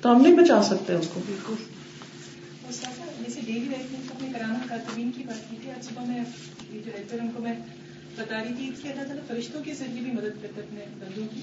[0.00, 1.54] تو ہم نہیں بچا سکتے ان کو۔ بالکل۔
[3.26, 6.18] جیسے ڈیلی لائف میں کرانا کاتبین کی بات کی تھی آج صبح میں
[6.72, 7.52] یہ جو رہتے ان کو میں
[8.16, 11.40] بتا رہی تھی کہ اللہ تعالیٰ فرشتوں کے ذریعے بھی مدد کرتے اپنے بندوں کی۔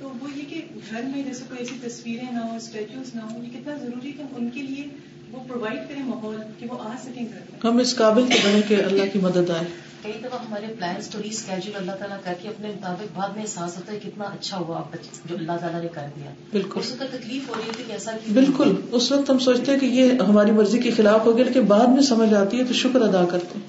[0.00, 0.60] تو وہ یہ کہ
[0.90, 4.22] گھر میں جیسے کوئی ایسی تصویریں نہ ہو اسٹیچوز نہ ہو یہ کتنا ضروری کہ
[4.36, 4.84] ان کے لیے
[5.32, 7.24] وہ پرووائڈ کریں ماحول کہ وہ آ سکیں
[7.64, 9.64] ہم اس قابل تو بنے کہ اللہ کی مدد آئے۔
[10.02, 13.42] کئی دفعہ ہمارے پلانس تو ری اسکیجول اللہ تعالیٰ کر کے اپنے مطابق بعد میں
[13.42, 16.92] احساس ہوتا ہے کتنا اچھا ہوا آپ جو اللہ تعالیٰ نے کر دیا۔ بالکل۔ اس
[16.92, 20.10] وقت تکلیف ہو رہی تھی کہ ایسا بالکل۔ اس وقت ہم سوچتے ہیں کہ یہ
[20.28, 23.24] ہماری مرضی کے خلاف ہو گیا لیکن بعد میں سمجھ آتی ہے تو شکر ادا
[23.24, 23.66] کرتے ہیں۔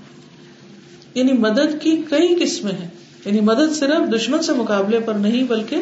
[1.14, 2.88] یعنی مدد کی کئی قسمیں ہیں۔
[3.26, 5.76] یعنی مدد صرف دشمن سے مقابلے پر نہیں بلکہ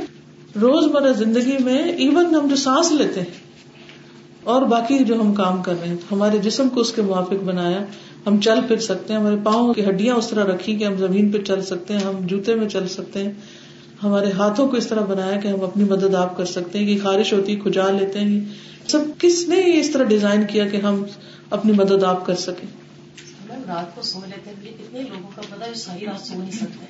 [0.62, 3.45] روز مرہ زندگی میں ایون ہم جو سانس لیتے ہیں
[4.46, 7.80] اور باقی جو ہم کام کر رہے ہیں ہمارے جسم کو اس کے موافق بنایا۔
[8.28, 11.32] ہم چل پھر سکتے ہیں ہمارے پاؤں کی ہڈیاں اس طرح رکھی کہ ہم زمین
[11.32, 13.32] پہ چل سکتے ہیں ہم جوتے میں چل سکتے ہیں۔
[14.04, 16.98] ہمارے ہاتھوں کو اس طرح بنایا کہ ہم اپنی مدد آپ کر سکتے ہیں کہ
[17.04, 18.40] خارش ہوتی کھجا لیتے ہیں۔
[18.88, 21.04] سب کس نے اس طرح ڈیزائن کیا کہ ہم
[21.50, 22.68] اپنی مدد آپ کر سکیں؟
[23.68, 26.86] رات کو سو لیتے ہیں اتنے لوگوں کا پتا ساری رات سو نہیں سکتے۔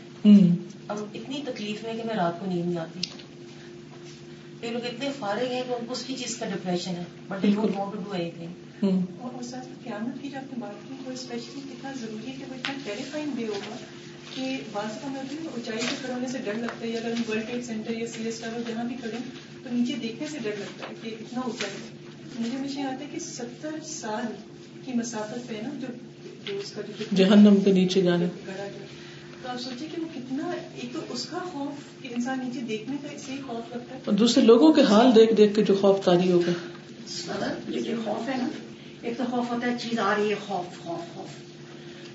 [0.87, 2.99] اب اتنی تکلیف میں کہ میں رات کو نیند نہیں آتی۔
[4.65, 7.41] یہ لوگ اتنے فارغ ہیں کہ ان کو اس کی چیز کا ڈپریشن ہے but
[7.41, 11.11] don't want to do anything اور اس قیامت کی جو آپ نے بات کی وہ
[11.11, 13.75] اسپیشلی کتنا ضروری ہے کہ وہ اتنا ٹیریفائنگ بھی ہوگا
[14.35, 17.11] کہ بعض کا میں ہوتی ہے اونچائی سے کھڑے ہونے سے ڈر لگتا ہے اگر
[17.11, 19.17] ہم ورلڈ ٹریڈ سینٹر یا سی ایس ٹاور جہاں بھی کھڑے
[19.63, 21.87] تو نیچے دیکھنے سے ڈر لگتا ہے کہ اتنا اونچا ہے۔
[22.39, 24.25] مجھے ہمیشہ آتا ہے کہ ستر سال
[24.85, 25.69] کی مسافت پہ نا
[26.45, 28.25] جو اس کا جو جہنم کے نیچے جانے
[29.45, 32.97] تو آپ سوچیں کہ وہ کتنا ایک تو اس کا خوف کہ انسان نیچے دیکھنے
[33.01, 36.05] کا اسے خوف لگتا ہے۔ اور دوسرے لوگوں کے حال دیکھ دیکھ کے جو خوف
[36.05, 36.53] تاری ہو گیا
[37.67, 38.47] یہ خوف ہے نا
[39.01, 41.27] ایک تو خوف ہوتا ہے چیز آ رہی ہے خوف خوف خوف۔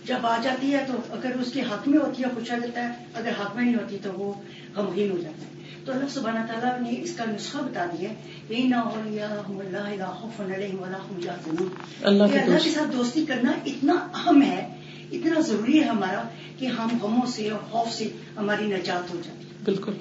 [0.09, 3.05] جب آ جاتی ہے تو اگر اس کے حق میں ہوتی ہے خوشا دیتا ہے
[3.15, 4.33] اگر حق میں نہیں ہوتی تو وہ
[4.77, 5.51] غمگین ہو جاتا ہے۔
[5.85, 8.09] تو اللہ سبحانہ تعالیٰ نے اس کا نسخہ بتا دیا
[8.49, 8.77] یہ نہ
[12.03, 14.80] اللہ کے ساتھ دوستی کرنا اتنا اہم ہے
[15.13, 16.23] اتنا ضروری ہے ہمارا
[16.59, 19.93] کہ ہم غموں سے اور خوف سے ہماری نجات ہو جائے۔ بالکل۔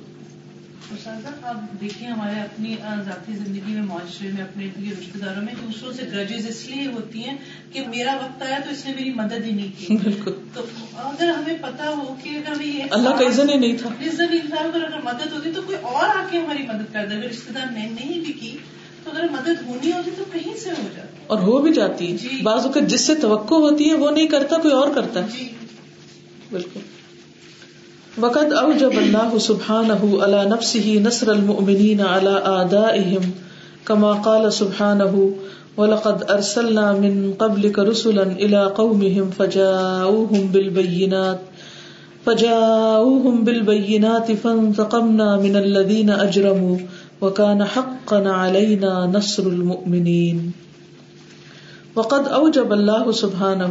[1.43, 6.01] آپ دیکھیں ہمارے اپنی ذاتی زندگی میں معاشرے میں اپنے رشتے داروں میں دوسروں سے
[6.11, 7.37] گرجز اس لیے ہوتی ہیں
[7.71, 11.29] کہ میرا وقت آیا تو اس نے میری مدد ہی نہیں کی۔ بالکل۔ تو اگر
[11.29, 14.47] ہمیں پتا ہو کہ اگر ہمیں یہ اللہ کا عزن ہی نہیں تھا۔ عزت نہیں
[14.47, 17.25] تھا اگر اگر مدد ہوتی تو کوئی اور آ کے ہماری مدد کر دے اگر
[17.25, 18.57] رشتے دار نے نہیں بھی کی
[19.03, 22.17] تو اگر مدد ہونی ہوتی تو کہیں سے ہو جاتی اور ہو بھی جاتی ہے۔
[22.17, 25.27] جی۔ بعض اوقات جس سے توقع ہوتی ہے وہ نہیں کرتا کوئی اور کرتا ہے۔
[25.39, 25.49] جی۔
[26.51, 26.79] بالکل۔
[28.21, 33.31] وقد اوجب اللہ سبحانہ على نفسه نصر المؤمنین على آدائهم
[33.85, 35.27] كما قال سبحانه
[35.77, 41.37] ولقد ارسلنا من قبلك رسلا الى قومهم فجاءوهم بالبينات
[42.23, 46.77] فجاءوهم بالبينات فانتقمنا من الذين اجرموا
[47.21, 50.68] وكان حقا علينا نصر المؤمنين۔
[51.99, 53.63] وقد اوجب اللہ سبحانہ،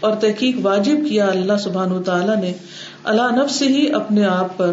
[0.00, 2.52] اور تحقیق واجب کیا اللہ سبحانہ تعالی نے
[3.04, 4.72] اللہ نب سے ہی اپنے آپ پر،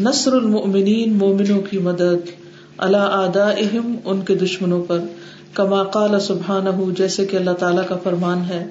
[0.00, 2.30] نصر المؤمنین مومنوں کی مدد
[2.78, 4.98] اللہ آدا اہم ان کے دشمنوں پر،
[5.54, 8.64] کما قال سبحان جیسے کہ اللہ تعالیٰ کا فرمان ہے،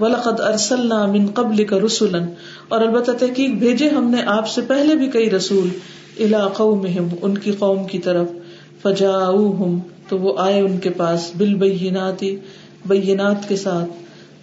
[0.00, 4.94] ولقد ارسل من قبل کا رسول اور البتہ تحقیق بھیجے ہم نے آپ سے پہلے
[4.94, 5.68] بھی کئی رسول
[6.18, 8.28] الا قومہم، ان کی قوم کی طرف
[8.82, 9.16] فجا
[10.08, 12.36] تو وہ آئے ان کے پاس بال بیناتی
[12.88, 13.90] بینات کے ساتھ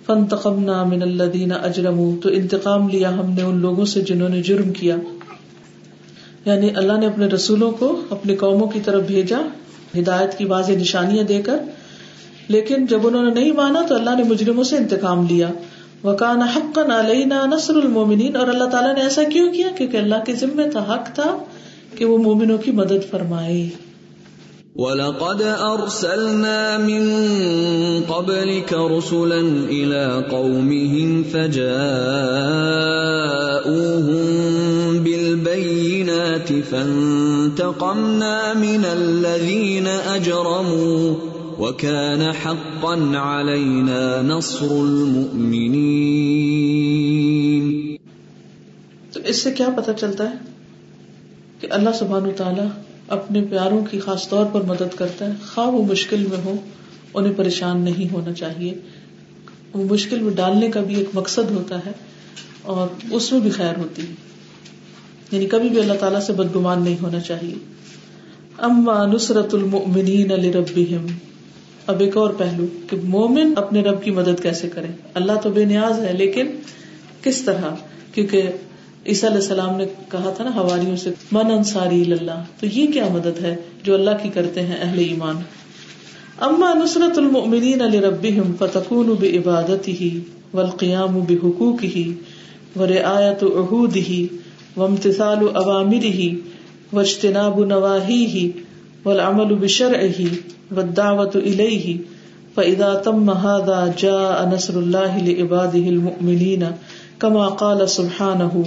[0.06, 4.42] فن تقم من اللہ اجرم تو انتقام لیا ہم نے ان لوگوں سے جنہوں نے
[4.42, 4.96] جرم کیا۔
[6.46, 9.38] یعنی اللہ نے اپنے رسولوں کو اپنی قوموں کی طرف بھیجا،
[9.98, 11.58] ہدایت کی واضح نشانیاں دے کر۔
[12.48, 15.48] لیکن جب انہوں نے نہیں مانا، تو اللہ نے مجرموں سے انتقام لیا۔
[16.04, 20.36] وکان حق علینا نصر المومنین اور اللہ تعالیٰ نے ایسا کیوں کیا؟ کیونکہ اللہ کے
[20.36, 21.38] ذمے تھا، حق تھا
[21.98, 23.70] کہ وہ مومنوں کی مدد فرمائے۔
[24.76, 27.04] وَلَقَدْ أَرْسَلْنَا مِن
[28.10, 31.74] قَبْلِكَ رُسُلًا إِلَىٰ قَوْمِهِمْ فَجَاءُوهُم
[35.00, 41.14] بِالْبَيِّنَاتِ فَانتَقَمْنَا مِنَ الَّذِينَ أَجْرَمُوا
[41.60, 45.84] وَكَانَ حَقًّا عَلَيْنَا نَصْرُ الْمُؤْمِنِينَ
[49.14, 50.36] تو اس سے کیا پتہ چلتا ہے
[51.60, 52.68] کہ اللہ سبحانہ وتعالی
[53.08, 56.56] اپنے پیاروں کی خاص طور پر مدد کرتا ہے۔ خواہ وہ مشکل میں ہو،
[57.14, 58.74] انہیں پریشان نہیں ہونا چاہیے۔
[59.74, 61.92] وہ مشکل میں ڈالنے کا بھی ایک مقصد ہوتا ہے
[62.62, 64.14] اور اس میں بھی خیر ہوتی ہے۔
[65.32, 67.54] یعنی کبھی بھی اللہ تعالیٰ سے بدگمان نہیں ہونا چاہیے۔
[68.58, 71.06] اما نصرت المؤمنین لربہم۔
[71.88, 75.66] اب ایک اور پہلو کہ مومن اپنے رب کی مدد کیسے کرے؟ اللہ تو بے
[75.66, 76.48] نیاز ہے، لیکن
[77.22, 77.76] کس طرح؟
[78.14, 78.42] کیونکہ
[79.06, 83.08] عیسیٰ علیہ السلام نے کہا تھا نا، ہواریوں سے، من انصاری اللہ تو یہ کیا
[83.14, 85.42] مدد ہے جو اللہ کی کرتے ہیں اہل ایمان؟
[86.48, 90.08] اما نصرت المؤمنین لربہم فتکون بعبادتہ
[90.54, 91.98] والقیام بحقوقہ
[92.80, 94.10] ورعایت عہودہ
[94.78, 96.30] وامتثال اوامرہ
[96.94, 98.48] واجتناب نواہیہ
[99.06, 100.26] والعمل بشرعہ
[100.72, 101.98] والدعوت الیہ
[102.56, 106.64] فَإِذَا تَمَّ هَذَا جَاءَ نَصْرُ اللَّهِ لِعِبَادِهِ الْمُؤْمِنِينَ
[107.24, 108.62] کما كَمَا قَالَ سُبْحَانَهُ،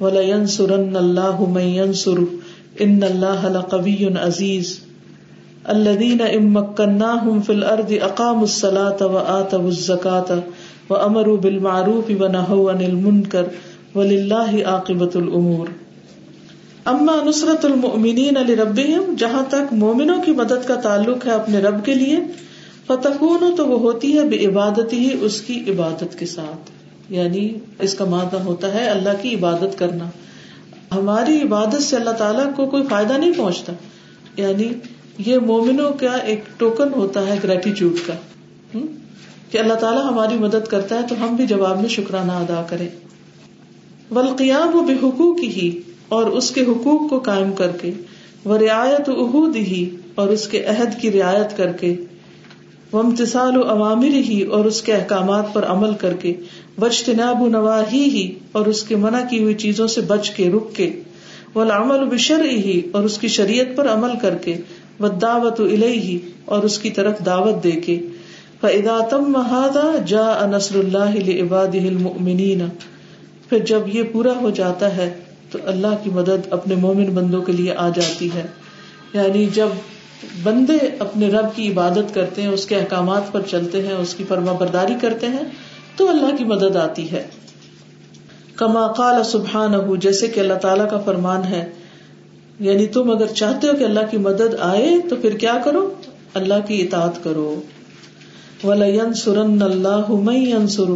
[0.00, 2.26] وَلَيَنْصُرَنَّ اللَّهُ مَن يَنْصُرُهُ،
[2.82, 4.90] إِنَّ اللَّهَ لَقَوِيٌّ عَزِيزٌ.
[5.68, 10.38] الذين إن مكناهم في الأرض أقاموا الصلاة وآتوا الزكاة
[10.88, 13.42] وأمروا بالمعروف ونهوا عن المنكر
[13.94, 15.66] ولله عاقبة الأمور.
[16.84, 21.94] اما نصرت المؤمنین لربهم، جہاں تک مومنوں کی مدد کا تعلق ہے اپنے رب کے
[21.94, 22.16] لیے
[22.86, 26.79] فتکون تو وہ ہوتی ہے بے عبادت ہی اس کی عبادت کے ساتھ۔
[27.10, 30.10] یعنی اس کا مادہ ہوتا ہے اللہ کی عبادت کرنا۔
[30.94, 33.72] ہماری عبادت سے اللہ تعالیٰ کو کوئی فائدہ نہیں پہنچتا۔
[34.36, 34.68] یعنی
[35.18, 38.12] یہ مومنوں کا ایک ٹوکن ہوتا ہے گریٹیچیوڈ کا۔
[39.50, 42.88] کہ اللہ تعالیٰ ہماری مدد کرتا ہے تو ہم بھی جواب میں شکرانہ ادا کریں۔
[44.14, 47.90] ولقیام و بے حقوق ہی اور اس کے حقوق کو قائم کر کے۔
[48.44, 51.96] وہ رعایت عہود ہی اور اس کے عہد کی رعایت کر کے۔
[52.92, 56.34] وہ امتسال و عوامر ہی اور اس کے احکامات پر عمل کر کے۔
[56.80, 61.00] بجتناب نواہی ہی اور اس کے منع کی ہوئی چیزوں سے بچ کے، رک کے۔
[61.54, 61.64] وہ
[62.10, 64.56] بشر ہی اور اس کی شریعت پر عمل کر کے۔
[64.98, 68.06] وہ دعوت ہی اور اس کی طرف دعوت دے کے۔
[68.60, 72.62] فدا تم محاذا جا نصر اللہ عباد المؤمنین
[73.48, 75.14] پھر جب یہ پورا ہو جاتا ہے،
[75.50, 78.46] تو اللہ کی مدد اپنے مومن بندوں کے لیے آ جاتی ہے۔
[79.14, 79.68] یعنی جب
[80.42, 84.24] بندے اپنے رب کی عبادت کرتے ہیں، اس کے احکامات پر چلتے ہیں، اس کی
[84.28, 85.42] فرما برداری کرتے ہیں
[86.00, 87.26] تو اللہ کی مدد آتی ہے۔
[88.56, 91.70] کما قال سبحان جیسے کہ اللہ تعالیٰ کا فرمان ہے
[92.60, 95.94] یعنی تم اگر چاہتے ہو کہ اللہ کی مدد آئے، تو پھر کیا کرو؟
[96.34, 97.60] اللہ کی اطاعت کرو۔
[98.64, 100.90] وَلَيَنْ سُرَنَّ اللَّهُ مَنْ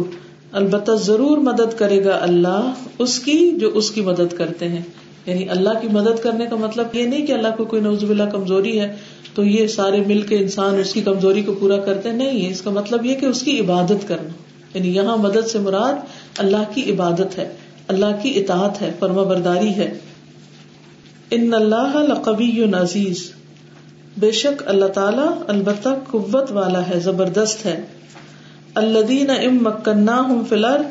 [0.51, 4.81] البتہ ضرور مدد کرے گا اللہ اس کی جو اس کی مدد کرتے ہیں۔
[5.25, 8.29] یعنی اللہ کی مدد کرنے کا مطلب یہ نہیں کہ اللہ کو کوئی نوز اللہ
[8.31, 8.95] کمزوری ہے،
[9.33, 12.61] تو یہ سارے مل کے انسان اس کی کمزوری کو پورا کرتے نہیں ہے اس
[12.61, 14.44] کا مطلب یہ کہ اس کی عبادت کرنا۔
[14.75, 15.93] یعنی یہاں مدد سے مراد
[16.37, 17.53] اللہ کی عبادت ہے،
[17.87, 19.97] اللہ کی اطاعت ہے فرما برداری ہے۔
[21.31, 23.31] ان اللہ لقبی عزیز۔
[24.17, 27.81] بے شک اللہ تعالی البتہ قوت والا ہے، زبردست ہے۔
[28.75, 30.81] الدین ام مکنا ہوں فلر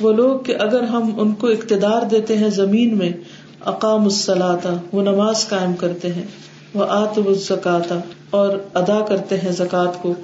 [0.00, 3.12] وہ لوگ کہ اگر ہم ان کو اقتدار دیتے ہیں زمین میں
[3.64, 6.24] اقام السلاتا وہ نماز قائم کرتے ہیں۔
[6.74, 7.98] وہ آت زکاتا
[8.30, 10.14] اور ادا کرتے ہیں زکوٰۃ کو۔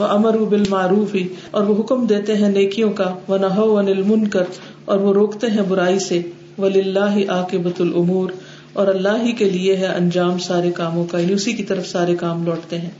[0.00, 3.60] وہ امر و بالمعروف ہی اور وہ حکم دیتے ہیں نیکیوں کا وہ نہ
[4.06, 4.42] من کر
[4.84, 6.22] اور وہ روکتے ہیں برائی سے
[6.58, 8.30] ولی اللہ آ بت العمور
[8.72, 12.14] اور اللہ ہی کے لیے ہے انجام سارے کاموں کا یعنی اسی کی طرف سارے
[12.14, 12.90] کام لوٹتے ہیں۔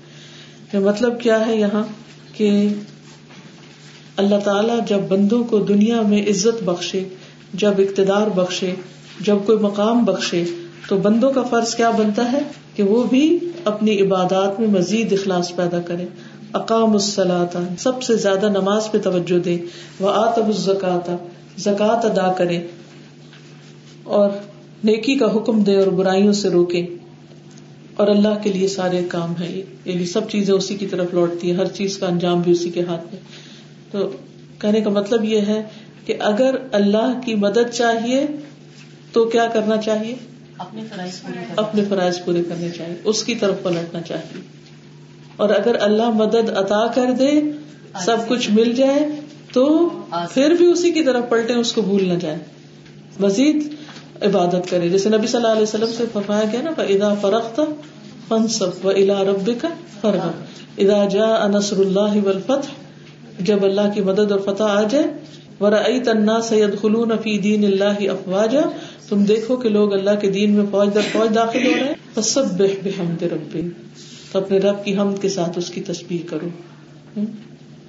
[0.74, 1.82] مطلب کیا ہے یہاں؟
[2.36, 2.68] کہ
[4.16, 7.08] اللہ تعالیٰ جب بندوں کو دنیا میں عزت بخشے،
[7.54, 8.74] جب اقتدار بخشے،
[9.20, 10.44] جب کوئی مقام بخشے،
[10.88, 12.38] تو بندوں کا فرض کیا بنتا ہے؟
[12.76, 16.06] کہ وہ بھی اپنی عبادات میں مزید اخلاص پیدا کرے
[16.52, 19.58] اقام السلاتا سب سے زیادہ نماز پہ توجہ دے
[20.00, 21.16] وہ آتب الزکاتا
[21.58, 22.66] زکات ادا کرے
[24.04, 24.30] اور
[24.84, 26.86] نیکی کا حکم دے اور برائیوں سے روکے۔
[27.96, 31.58] اور اللہ کے لیے سارے کام ہے یعنی سب چیزیں اسی کی طرف لوٹتی ہیں
[31.58, 33.20] ہر چیز کا انجام بھی اسی کے ہاتھ میں۔
[33.90, 34.10] تو
[34.58, 35.62] کہنے کا مطلب یہ ہے
[36.04, 38.26] کہ اگر اللہ کی مدد چاہیے
[39.12, 40.14] تو کیا کرنا چاہیے؟
[40.58, 44.59] اپنے فرائض پورے اپنے فرائض پورے کرنے چاہیے اس کی طرف پلٹنا چاہیے۔
[45.40, 47.30] اور اگر اللہ مدد عطا کر دے
[48.04, 49.08] سب کچھ مل جائے
[49.52, 49.66] تو
[50.30, 52.38] پھر بھی اسی کی طرف پلٹے اس کو بھول نہ جائے
[53.20, 53.68] مزید
[54.22, 57.60] عبادت کرے جیسے نبی صلی اللہ علیہ وسلم سے فرمایا گیا نا ادا فرخت
[58.28, 59.68] فن سب و الا رب کا
[60.00, 62.70] فرق ادا جا انصر اللہ فتح
[63.40, 65.04] جب اللہ کی مدد اور فتح آ جائے
[65.60, 68.60] ورا تنا سید خلون فی دین اللہ افواجا
[69.08, 72.22] تم دیکھو کہ لوگ اللہ کے دین میں فوج در فوج داخل ہو رہے ہیں۔
[72.22, 73.68] سب بحمد ربی
[74.32, 76.48] تو اپنے رب کی حمد کے ساتھ اس کی تصویر کرو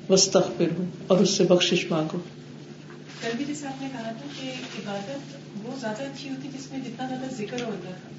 [0.10, 2.18] وسطر ہو اور اس سے بخش مانگو۔
[3.22, 6.80] کل بھی جیسے آپ نے کہا تھا کہ عبادت وہ زیادہ اچھی ہوتی جس میں
[6.80, 8.10] جتنا زیادہ ذکر ہوتا تھا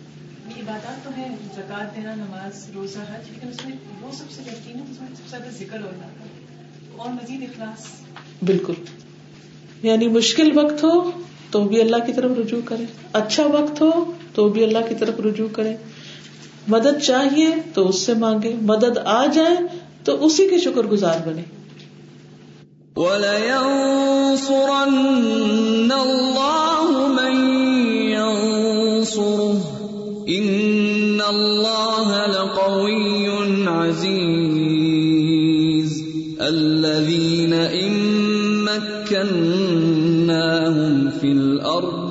[0.46, 4.42] یعنی عبادات تو ہے زکات دینا نماز روزہ حج لیکن اس میں وہ سب سے
[4.46, 6.24] بہترین ہے جس میں سب سے زیادہ ذکر ہوتا تھا
[6.96, 7.86] اور مزید اخلاص۔
[8.44, 8.72] بالکل۔
[9.82, 11.10] یعنی مشکل وقت ہو
[11.50, 15.20] تو بھی اللہ کی طرف رجوع کرے اچھا وقت ہو تو بھی اللہ کی طرف
[15.20, 15.76] رجوع کرے۔
[16.68, 19.56] مدد چاہیے تو اس سے مانگے، مدد آ جائے
[20.04, 21.42] تو اسی کے شکر گزار بنے۔
[22.96, 24.42] الذين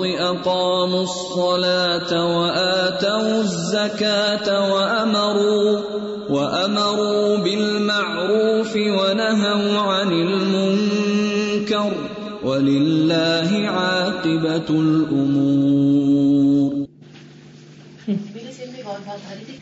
[0.04, 5.82] الأرض أقاموا الصلاة وآتوا الزكاة وأمروا
[6.30, 11.92] وأمروا بالمعروف ونهوا عن المنكر
[12.44, 13.70] ولله
[14.24, 14.38] تھی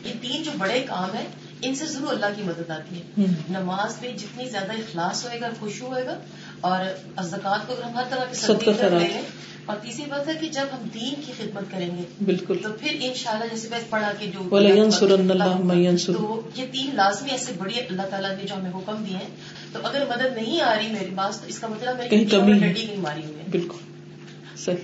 [0.04, 1.26] یہ تین جو بڑے کام ہیں
[1.62, 3.02] ان سے ضرور اللہ کی مدد آتی ہے۔
[3.50, 6.18] نماز میں جتنی زیادہ اخلاص ہوئے گا خوشو ہوئے گا
[6.60, 6.84] اور
[7.22, 9.22] زکوٰۃ کو اگر ہم ہر طرح کے صدقے۔ کرتے ہیں
[9.66, 12.96] اور تیسری بات ہے کہ جب ہم دین کی خدمت کریں گے بالکل۔ تو پھر
[13.00, 14.48] انشاءاللہ جیسے میں پڑھا کہ جو
[16.12, 19.28] تو یہ تین لازمی ایسے بڑی اللہ تعالیٰ نے جو ہمیں حکم دیے ہیں۔
[19.72, 23.24] تو اگر مدد نہیں آ رہی میرے پاس تو اس کا مطلب۔ ڈنڈی نہیں ماری
[23.24, 23.78] ہوئی ہے۔ بالکل۔
[24.56, 24.76] صحیح۔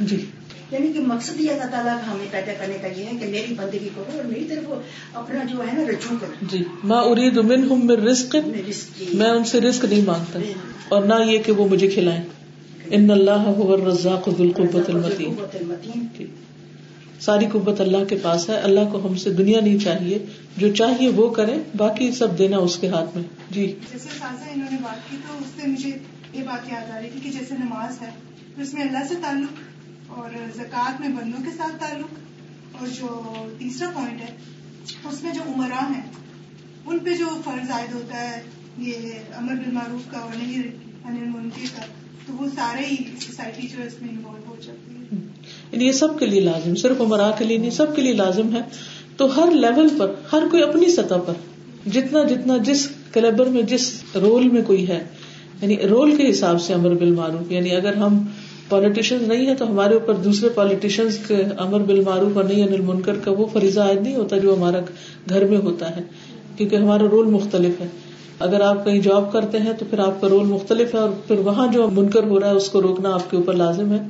[0.00, 0.26] جی۔
[0.72, 3.54] یعنی کہ مقصد یہ اللہ تعالیٰ کا ہمیں پیدا کرنے کا یہ ہے کہ میری
[3.54, 4.72] بندگی کرو اور میری طرف
[5.12, 9.30] اپنا جو ہے نا رجوع کرو۔ جی۔ ما اريد منهم من رزق میں کی میں
[9.30, 10.38] ان سے رزق نہیں مانگتا۔
[10.88, 12.22] اور نہ یہ کہ وہ مجھے کھلائیں۔
[12.90, 16.26] ان اللہ هو الرزاق ذو القوة المتین۔ جی۔
[17.20, 20.18] ساری قوت اللہ کے پاس ہے۔ اللہ کو ہم سے دنیا نہیں چاہیے۔
[20.56, 24.76] جو چاہیے وہ کریں باقی سب دینا اس کے ہاتھ میں۔ جی۔ جیسے انہوں نے
[24.82, 25.90] بات کی تو اس سے مجھے
[26.32, 28.10] یہ بات یاد آ رہی تھی کہ جیسے نماز ہے
[28.56, 29.71] تو اس میں اللہ سے تعلق
[30.16, 33.08] اور زکوٰۃ میں بندوں کے ساتھ تعلق، اور جو
[33.58, 34.34] تیسرا پوائنٹ ہے،
[35.08, 36.02] اس میں جو عمرا ہیں،
[36.86, 38.42] ان پہ جو فرض عائد ہوتا ہے،
[38.78, 40.62] یہ امر بالمعروف کا اور نہیں
[41.04, 41.82] انل منکر کا،
[42.26, 45.20] تو وہ سارے ہی سوسائٹی جو ہے، اس میں انوالو ہو جاتی ہے
[45.72, 48.54] یعنی یہ سب کے لیے لازم، صرف عمرا کے لیے نہیں، سب کے لیے لازم
[48.56, 48.60] ہے۔
[49.16, 51.32] تو ہر لیول پر، ہر کوئی اپنی سطح پر،
[51.90, 55.02] جتنا جتنا جس کلیبر میں، جس رول میں کوئی ہے
[55.62, 58.22] یعنی رول کے حساب سے امر بالمعروف یعنی اگر ہم
[58.72, 63.18] پالیٹیشین نہیں ہے تو ہمارے اوپر دوسرے پالیٹیشینس کے امر بالمعروف اور نہیں انل منکر
[63.24, 64.80] کا وہ فریضہ عائد نہیں ہوتا جو ہمارا
[65.28, 66.02] گھر میں ہوتا ہے،
[66.56, 67.86] کیونکہ ہمارا رول مختلف ہے۔
[68.38, 71.38] اگر آپ کہیں جاب کرتے ہیں تو پھر آپ کا رول مختلف ہے اور پھر
[71.38, 74.02] وہاں جو منکر ہو رہا ہے اس کو روکنا آپ کے اوپر لازم ہے۔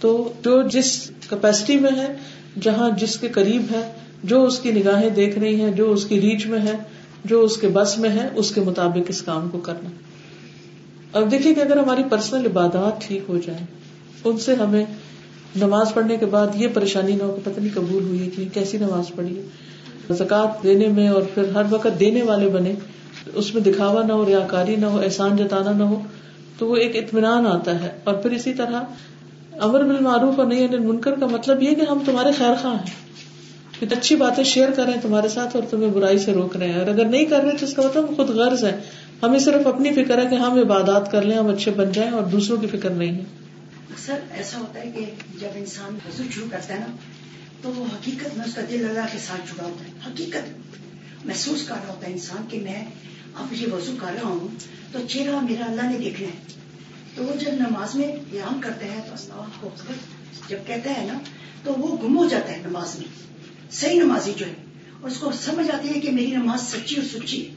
[0.00, 0.12] تو
[0.44, 2.06] جو جس کیپیسٹی میں ہے،
[2.60, 3.80] جہاں جس کے قریب ہے،
[4.24, 6.76] جو اس کی نگاہیں دیکھ رہی ہیں، جو اس کی ریچ میں ہے،
[7.24, 9.90] جو اس کے بس میں ہے، اس کے مطابق اس کام کو کرنا۔
[11.12, 13.66] اب دیکھیے کہ اگر ہماری پرسنل عبادات ٹھیک ہو جائیں
[14.24, 14.84] ان سے ہمیں
[15.56, 18.44] نماز پڑھنے کے بعد یہ پریشانی نہ ہو کہ پتہ نہیں قبول ہوئی ہے کہ
[18.52, 19.42] کیسی نماز پڑھی ہے۔
[20.14, 22.74] زکوٰۃ دینے میں اور پھر ہر وقت دینے والے بنے،
[23.34, 26.00] اس میں دکھاوا نہ ہو، ریاکاری نہ ہو، احسان جتانا نہ ہو،
[26.58, 28.80] تو وہ ایک اطمینان آتا ہے۔ اور پھر اسی طرح
[29.60, 33.06] امر بالمعروف اور نہیں منکر کا مطلب یہ کہ ہم تمہارے خیر خواہ ہیں۔
[33.80, 36.72] کہ اچھی باتیں شیئر کر رہے ہیں تمہارے ساتھ اور تمہیں برائی سے روک رہے
[36.72, 38.80] ہیں۔ اور اگر نہیں کر رہے تو اس کا مطلب خود غرض ہے
[39.22, 42.22] ہمیں صرف اپنی فکر ہے کہ ہم عبادات کر لیں، ہم اچھے بن جائیں اور
[42.22, 43.45] دوسروں کی فکر نہیں ہے۔
[43.90, 45.06] اکثر ایسا ہوتا ہے کہ
[45.38, 46.96] جب انسان وضو شروع کرتا ہے نا
[47.62, 50.68] تو وہ حقیقت میں اس کا دل اللہ کے ساتھ جڑا ہوتا ہے۔ حقیقت
[51.26, 52.84] محسوس کر رہا ہوتا ہے انسان کہ میں
[53.34, 54.48] اب یہ وضو کر رہا ہوں
[54.92, 56.60] تو چہرہ میرا اللہ نے دیکھنا ہے۔
[57.14, 59.70] تو وہ جب نماز میں قیام کرتے ہیں تو اللہ کو
[60.48, 61.18] جب کہتا ہے نا
[61.64, 63.08] تو وہ گم ہو جاتا ہے نماز میں۔
[63.72, 64.54] صحیح نمازی جو ہے
[65.00, 67.54] اور اس کو سمجھ آتی ہے کہ میری نماز سچی اور سچی ہے۔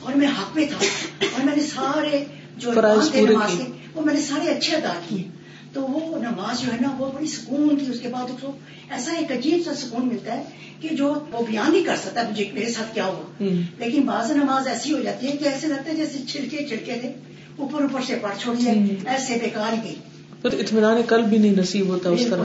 [0.00, 0.84] اور میں حق میں تھا
[1.20, 2.24] اور میں نے سارے
[2.56, 2.72] جو
[3.12, 3.64] تھے نماز۔ کے
[3.94, 5.35] وہ میں نے سارے اچھے ادا کیے۔
[5.76, 8.52] تو وہ نماز جو ہے نا وہ بڑی سکون کی اس کے بعد اس کو
[8.90, 10.42] ایسا ایک عجیب سا سکون ملتا ہے
[10.80, 13.44] کہ جو وہ بیان نہیں کر سکتا مجھے میرے ساتھ کیا ہوا۔
[13.78, 17.12] لیکن بعض نماز ایسی ہو جاتی ہے کہ ایسے لگتا ہے جیسے چھلکے چھلکے تھے۔
[17.56, 18.74] اوپر اوپر سے پڑھ چھوڑی ہے۔
[19.06, 19.94] ایسے بیکار گئی
[20.42, 22.42] پھر اطمینان قلب بھی نہیں نصیب ہوتا اس طرح۔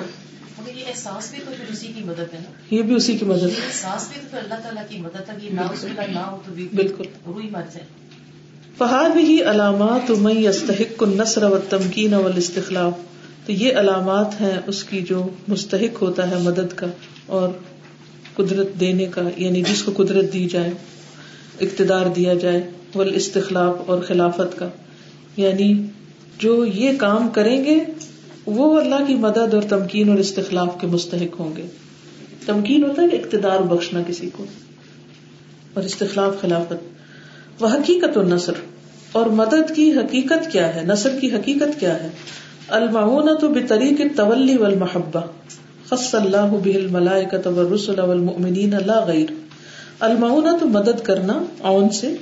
[0.59, 3.25] مگر یہ احساس بھی تو پھر اسی کی مدد ہے نا۔ یہ بھی اسی کی
[3.25, 6.03] مدد یہ احساس بھی تو پھر اللہ تعالیٰ کی مدد ہے۔ یہ نہ اس کا
[6.11, 7.85] نہ ہو تو بھی بالکل۔ روئی مر جائے
[8.77, 12.93] فہاد ہی علامات من یستحق النصر و تمکین والاستخلاف۔
[13.45, 16.87] تو یہ علامات ہیں اس کی جو مستحق ہوتا ہے مدد کا
[17.25, 17.49] اور
[18.35, 20.71] قدرت دینے کا یعنی جس کو قدرت دی جائے،
[21.61, 24.69] اقتدار دیا جائے، والاستخلاف اور خلافت کا۔
[25.37, 25.83] یعنی
[26.39, 27.79] جو یہ کام کریں گے،
[28.45, 31.65] وہ اللہ کی مدد اور تمکین اور استخلاف کے مستحق ہوں گے۔
[32.45, 34.45] تمکین ہوتا ہے کہ اقتدار بخشنا کسی کو،
[35.73, 36.73] اور استخلاف خلافت۔
[37.59, 38.53] وہ حقیقت و نثر
[39.11, 42.09] اور مدد کی حقیقت کیا ہے؟ نثر کی حقیقت کیا ہے؟
[42.67, 44.65] المعونہ تو بطریق تولی و
[45.89, 49.31] خص اللہ بہ الملائکۃ والرسل والمؤمنین لا غیر
[49.99, 52.15] المعونہ تو مدد کرنا اون سے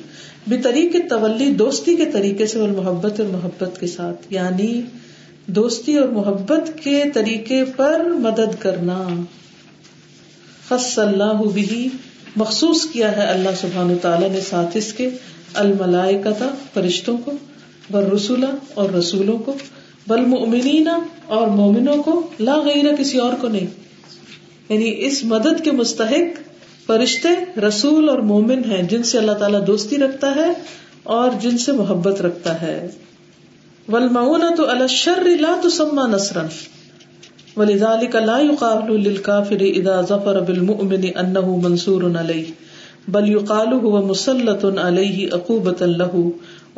[0.48, 4.26] بطریق تولی دوستی کے طریقے سے والمحبت اور محبت کے ساتھ.
[4.30, 4.82] یعنی
[5.46, 9.08] دوستی اور محبت کے طریقے پر مدد کرنا.
[10.70, 11.88] خص اللہ بھی
[12.36, 15.10] مخصوص کیا ہے اللہ سبحان تعالیٰ نے ساتھ اس کے،
[15.54, 17.32] الملائکتا، فرشتوں کو
[17.92, 19.56] بل رسولہ اور رسولوں کو.
[20.10, 20.88] بل مومنین
[21.28, 23.68] اور مومنوں کو لا غیر کسی اور کو نہیں۔
[24.70, 26.40] یعنی اس مدد کے مستحق
[26.88, 30.54] فرشتے رسول اور مومن ہیں، جن سے اللہ تعالیٰ دوستی رکھتا ہے
[31.04, 32.88] اور جن سے محبت رکھتا ہے۔
[33.90, 36.44] والمعونة تو الشر لا تسمى نصرا۔
[37.58, 42.44] ولذلك لا يقال للكافر اذا ظفر بالمؤمن انه منصور عليه
[43.08, 46.28] بل یقال هو مسلط علیہ عقوبت اللہ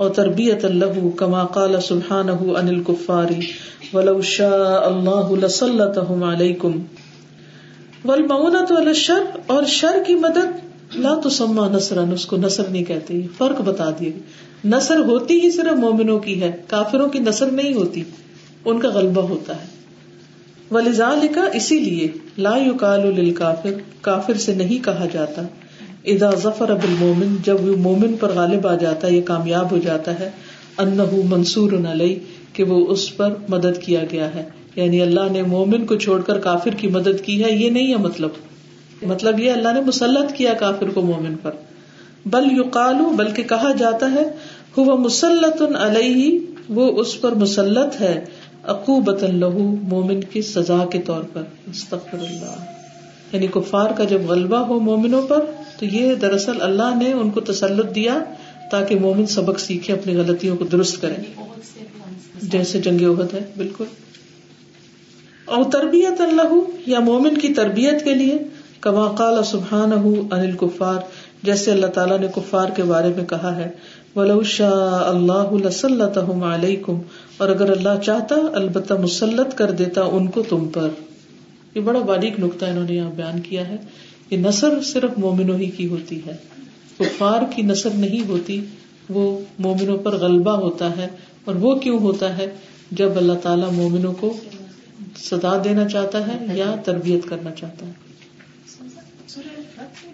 [0.01, 3.31] اور تربیت اللہ کما قال سبحانہ عن الكفار.
[3.93, 6.77] ولو شاء اللہ لسلطهم علیکم.
[8.05, 13.21] والمعونت والا شر اور شر کی مدد لا تسمى نصرا، اس کو نصر نہیں کہتے
[13.37, 14.11] فرق بتا دیے
[14.65, 18.03] نصر ہوتی ہی صرف مومنوں کی ہے، کافروں کی نصر نہیں ہوتی،
[18.65, 19.65] ان کا غلبہ ہوتا ہے.
[20.71, 25.41] ولیزا لکھا اسی لیے لا یقال للکافر، کافر سے نہیں کہا جاتا
[26.05, 30.19] اذا ظفر بالمومن جب وہ مومن پر غالب آ جاتا ہے، یہ کامیاب ہو جاتا
[30.19, 30.29] ہے،
[30.77, 32.15] انہو منصور علیہ،
[32.53, 34.43] کہ وہ اس پر مدد کیا گیا ہے۔
[34.75, 37.97] یعنی اللہ نے مومن کو چھوڑ کر کافر کی مدد کی ہے، یہ نہیں ہے
[37.97, 38.29] مطلب۔
[39.01, 41.51] مطلب یہ اللہ نے مسلط کیا کافر کو مومن پر۔
[42.25, 44.23] بل یقالو، بلکہ کہا جاتا ہے
[44.77, 46.39] ہوا مسلط علیہ،
[46.69, 48.25] وہ اس پر مسلط ہے۔
[48.63, 51.41] عقوبت لہو، مومن کی سزا کے طور پر۔
[51.71, 52.65] استغفر اللہ۔
[53.31, 55.45] یعنی کفار کا جب غلبہ ہو مومنوں پر
[55.81, 58.23] تو یہ دراصل اللہ نے ان کو تسلط دیا
[58.71, 61.15] تاکہ مومن سبق سیکھے، اپنی غلطیوں کو درست کرے۔
[62.41, 63.83] جیسے جنگ عہد ہے، بالکل۔
[65.45, 66.53] اور تربیت اللہ،
[66.85, 68.37] یا مومن کی تربیت کے لیے،
[68.81, 69.91] کما قال سبحان
[70.31, 70.95] انل کفار
[71.43, 73.69] جیسے اللہ تعالیٰ نے کفار کے بارے میں کہا ہے،
[74.15, 76.99] ولو شاء اللہ علیکم،
[77.37, 80.89] اور اگر اللہ چاہتا، البتہ مسلط کر دیتا ان کو تم پر۔
[81.75, 83.75] یہ بڑا باریک نقطہ انہوں نے یہاں بیان کیا ہے۔
[84.31, 86.37] یہ نثر صرف مومنوں ہی کی ہوتی ہے۔
[86.97, 88.65] کفار کی نثر نہیں ہوتی
[89.09, 91.07] وہ مومنوں پر غلبہ ہوتا ہے۔
[91.45, 92.55] اور وہ کیوں ہوتا ہے؟
[92.91, 94.37] جب اللہ تعالیٰ مومنوں کو
[95.15, 97.91] سدا دینا چاہتا ہے یا تربیت کرنا چاہتا ہے۔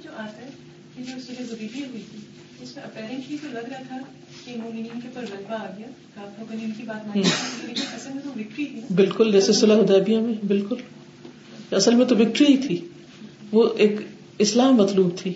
[0.03, 0.49] جو آتا ہے
[0.97, 2.19] کہ جو سورہ ضروری ہوئی تھی
[2.61, 3.97] اس میں اپیرنٹلی تو لگ رہا تھا
[4.45, 7.21] کہ مومنین کے پر غلبہ آ گیا۔ کافروں کو ان کی بات مانی
[7.67, 10.75] لیکن اصل میں تو وکٹری تھی۔ بالکل جیسے صلاح حدیبیہ میں بالکل۔
[11.71, 12.87] اصل میں تو وکٹری ہی تھی۔
[13.51, 13.95] وہ ایک
[14.37, 15.33] اسلام مطلوب تھی۔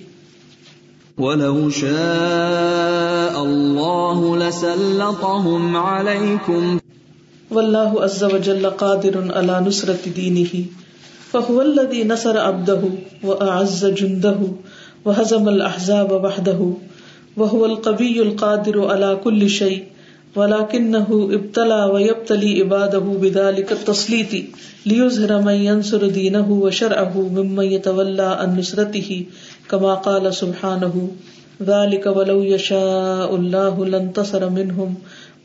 [1.18, 6.78] وَلَوْ شَاءَ اللَّهُ لَسَلَّطَهُمْ عَلَيْكُمْ
[7.52, 9.72] واللہ عز وجل قادر على
[10.16, 10.62] دینہ
[11.32, 12.90] فهو الذي نصر عبده
[13.24, 14.48] وأعز جنده
[15.06, 16.72] وهزم الأحزاب وحده
[17.38, 19.80] وهو القوي القادر على كل شيء
[20.36, 24.46] ولكنه ابتلى ويبتلي عباده بذلك التسليط
[24.86, 29.24] ليظهر من ينصر دينه وشرعه ممن يتولى عن نصرته،
[29.70, 31.10] كما قال سبحانه
[31.64, 34.94] ذلك ولو يشاء الله لانتصر منهم،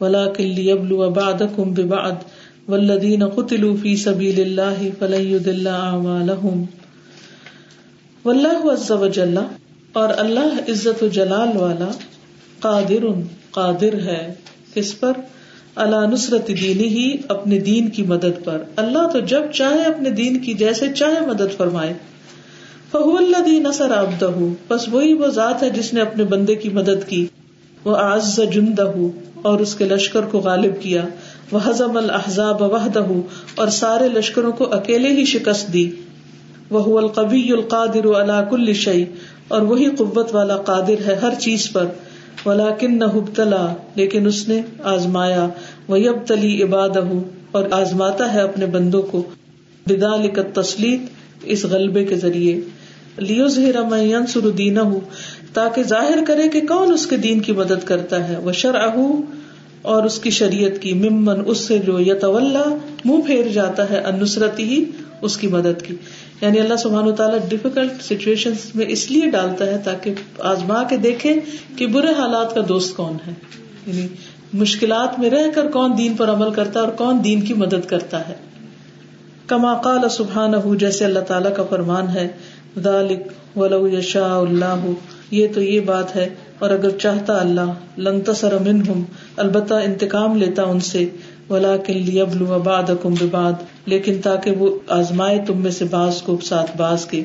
[0.01, 2.14] ولكن ليبلو بعضكم ببعض
[2.68, 6.64] والذین قتلوا فی سبیل اللہ فلن یضل اعمالهم
[8.24, 9.39] واللہ عز وجل
[9.93, 11.91] اور اللہ عزت و جلال والا
[12.61, 13.07] قادر
[13.51, 14.34] قادر ہے۔
[14.77, 15.12] کس پر؟
[15.74, 20.39] اللہ نصرت دینی ہی اپنے دین کی مدد پر۔ اللہ تو جب چاہے اپنے دین
[20.39, 21.95] کی جیسے چاہے مدد فرمائے۔
[22.93, 24.31] فہو اللہ نصر عبدہ
[24.68, 27.27] بس وہی وہ ذات ہے جس نے اپنے بندے کی مدد کی۔
[27.85, 28.93] وہ آز جندہ
[29.43, 31.05] اور اس کے لشکر کو غالب کیا۔
[31.51, 33.05] وہ حزم الحضاب وحدہ
[33.55, 35.91] اور سارے لشکروں کو اکیلے ہی شکست دی۔
[36.70, 39.05] وہ القبی القادر اللہ کل شعی
[39.49, 41.85] اور وہی قوت والا قادر ہے ہر چیز پر۔
[42.45, 43.05] ولاکن نہ
[43.95, 45.49] لیکن اس نے آزمایا
[45.89, 46.97] وہ اب تلی عباد
[47.53, 49.22] اور آزماتا ہے اپنے بندوں کو
[49.87, 51.01] بدا لکت تسلیت
[51.43, 52.61] اس غلبے کے ذریعے۔
[53.16, 53.76] لیو ظہر
[54.26, 55.01] سر دینا ہوں
[55.53, 58.97] تاکہ ظاہر کرے کہ کون اس کے دین کی مدد کرتا ہے وہ شرح
[59.82, 64.62] اور اس کی شریعت کی، ممن اس سے جو یتولا، منہ پھیر جاتا ہے انسرتی
[64.62, 64.84] ہی
[65.22, 65.95] اس کی مدد کی۔
[66.41, 71.41] یعنی اللہ سبحانہ تعالیٰ ڈیفیکلٹ سچویشن میں اس لیے ڈالتا ہے تاکہ آزما کے دیکھے
[71.76, 73.32] کہ برے حالات کا دوست کون ہے۔
[73.87, 74.09] یعنی
[74.53, 77.87] مشکلات میں رہ کر کون دین پر عمل کرتا ہے اور کون دین کی مدد
[77.87, 78.34] کرتا ہے۔
[79.47, 82.28] کما قال سبحان جیسے اللہ تعالیٰ کا فرمان ہے،
[82.82, 84.87] ذالک ولو یشاء اللہ،
[85.30, 86.28] یہ تو یہ بات ہے،
[86.59, 89.03] اور اگر چاہتا اللہ لنتصر منہم،
[89.37, 91.09] البتہ انتقام لیتا ان سے
[91.51, 92.91] ولا لیبلو اباد
[93.87, 97.24] لیکن تاکہ وہ آزمائے تم میں سے باز کو ساتھ باز کے۔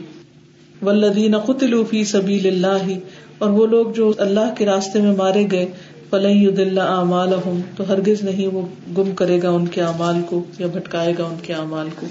[0.82, 2.93] ولدین قتلوا فی سبیل اللہ
[3.38, 5.66] اور وہ لوگ جو اللہ کے راستے میں مارے گئے،
[6.09, 8.62] فلن یضل اعمالهم تو ہرگز نہیں وہ
[8.97, 12.07] گم کرے گا ان کے اعمال کو یا بھٹکائے گا ان کے اعمال کو۔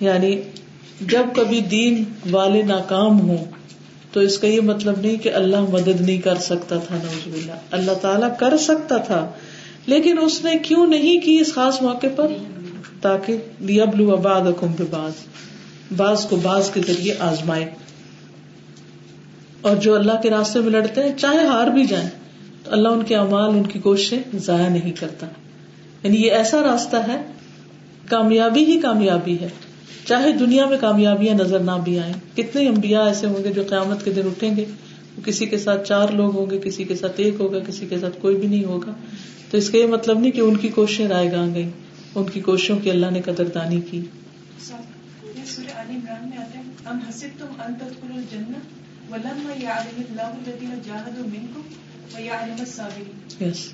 [0.00, 0.40] یعنی
[1.00, 3.44] جب کبھی دین والے ناکام ہوں،
[4.12, 7.52] تو اس کا یہ مطلب نہیں کہ اللہ مدد نہیں کر سکتا تھا نوز اللہ
[7.70, 9.30] اللہ تعالیٰ کر سکتا تھا،
[9.86, 12.26] لیکن اس نے کیوں نہیں کی اس خاص موقع پر؟
[13.02, 14.84] تاکہ لیبلو اباد کم
[15.96, 17.70] باز کو باز کے ذریعے آزمائے۔
[19.60, 22.08] اور جو اللہ کے راستے میں لڑتے ہیں، چاہے ہار بھی جائیں،
[22.64, 25.26] تو اللہ ان کے امال ان کی کوششیں ضائع نہیں کرتا۔
[26.02, 27.22] یعنی یہ ایسا راستہ ہے،
[28.08, 29.48] کامیابی ہی کامیابی ہے۔
[30.06, 34.04] چاہے دنیا میں کامیابیاں نظر نہ بھی آئیں۔ کتنے امبیا ایسے ہوں گے جو قیامت
[34.04, 34.64] کے دن اٹھیں گے۔
[35.24, 38.20] کسی کے ساتھ چار لوگ ہوں گے، کسی کے ساتھ ایک ہوگا، کسی کے ساتھ
[38.20, 38.92] کوئی بھی نہیں ہوگا۔
[39.50, 41.70] تو اس کا یہ مطلب نہیں کہ ان کی کوششیں رائے گاہ گئی
[42.14, 44.00] ان کی کوششوں کی اللہ نے قدردانی کی۔
[53.40, 53.68] یس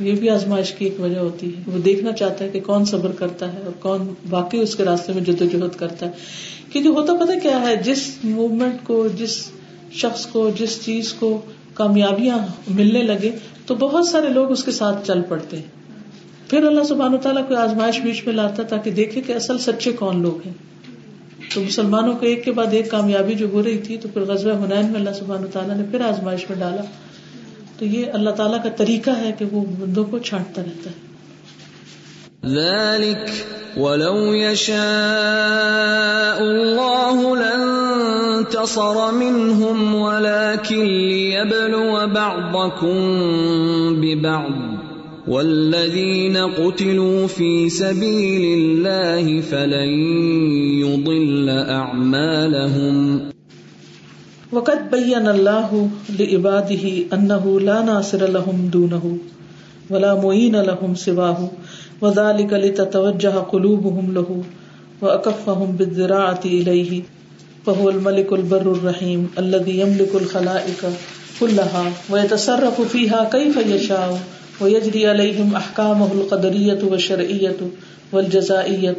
[0.00, 3.12] یہ بھی آزمائش کی ایک وجہ ہوتی ہے وہ دیکھنا چاہتا ہے کہ کون صبر
[3.12, 6.10] کرتا ہے اور کون واقعی اس کے راستے میں جدوجہد کرتا ہے۔
[6.72, 9.50] کیونکہ ہوتا پتا کیا ہے جس موومنٹ کو جس
[9.92, 11.40] شخص کو جس چیز کو
[11.74, 15.77] کامیابیاں ملنے لگے تو بہت سارے لوگ اس کے ساتھ چل پڑتے ہیں۔
[16.50, 19.92] پھر اللہ سبحان و تعالیٰ کوئی آزمائش بیچ میں لاتا تاکہ دیکھے کہ اصل سچے
[19.92, 20.54] کون لوگ ہیں۔
[21.54, 24.52] تو مسلمانوں کو ایک کے بعد ایک کامیابی جو ہو رہی تھی، تو پھر غزوہ
[24.52, 26.82] حنین میں اللہ سبحان و تعالیٰ نے پھر آزمائش میں ڈالا۔
[27.78, 31.08] تو یہ اللہ تعالیٰ کا طریقہ ہے کہ وہ بندوں کو چھانٹتا رہتا ہے۔
[32.54, 33.30] ذلك
[33.76, 34.78] ولو يشاء
[36.40, 42.98] الله لانتصر منهم، ولكن ليبلو بعضكم
[44.00, 44.77] ببعض۔
[45.28, 49.90] والذين قتلوا في سبيل الله فلن
[50.82, 53.18] يضل اعمالهم
[54.52, 55.74] وقت بین اللہ
[56.20, 59.10] لعباده انه لا ناصر لهم دونه
[59.90, 61.50] ولا معین لهم سواه
[62.00, 64.40] وذلك لتتوجه قلوبهم له
[65.02, 67.02] واكفهم بالذراعه اليه
[67.68, 70.82] فهو الملك البر الرحيم الذي يملك الخلائق
[71.40, 77.60] كلها ويتصرف فيها كيف يشاء ويجري عليهم احكامه القدريه والشرعيه
[78.12, 78.96] والجزائيه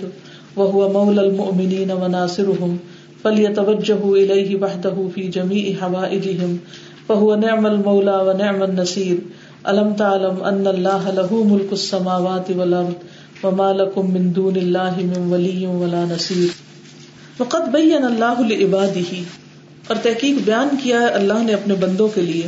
[0.55, 2.78] وهو مولى المؤمنين وناصرهم،
[3.24, 6.51] فليتوجهوا اليه وحده في جميع حوائجهم،
[7.07, 9.18] فهو نعم المولى ونعم النصير.
[9.68, 12.93] الم تعلم ان الله له ملك السماوات والارض
[13.43, 16.49] وما لكم من دون الله من ولي ولا نصير.
[17.39, 19.22] وقد بين الله لعباده،
[19.88, 22.47] اور تحقیق بیان کیا ہے اللہ نے اپنے بندوں کے لیے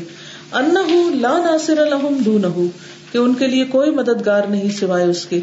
[0.59, 2.65] انه لا ناصر لهم دونه
[3.11, 5.39] کہ ان کے لیے کوئی مددگار نہیں سوائے اس کے۔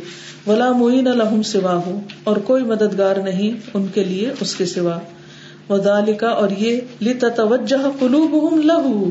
[0.47, 4.99] ولا معین لهم سواہ اور کوئی مددگار نہیں ان کے لیے اس کے سوا۔
[5.71, 9.11] وزالکا اور یہ لتوجہ قلوبہم لہو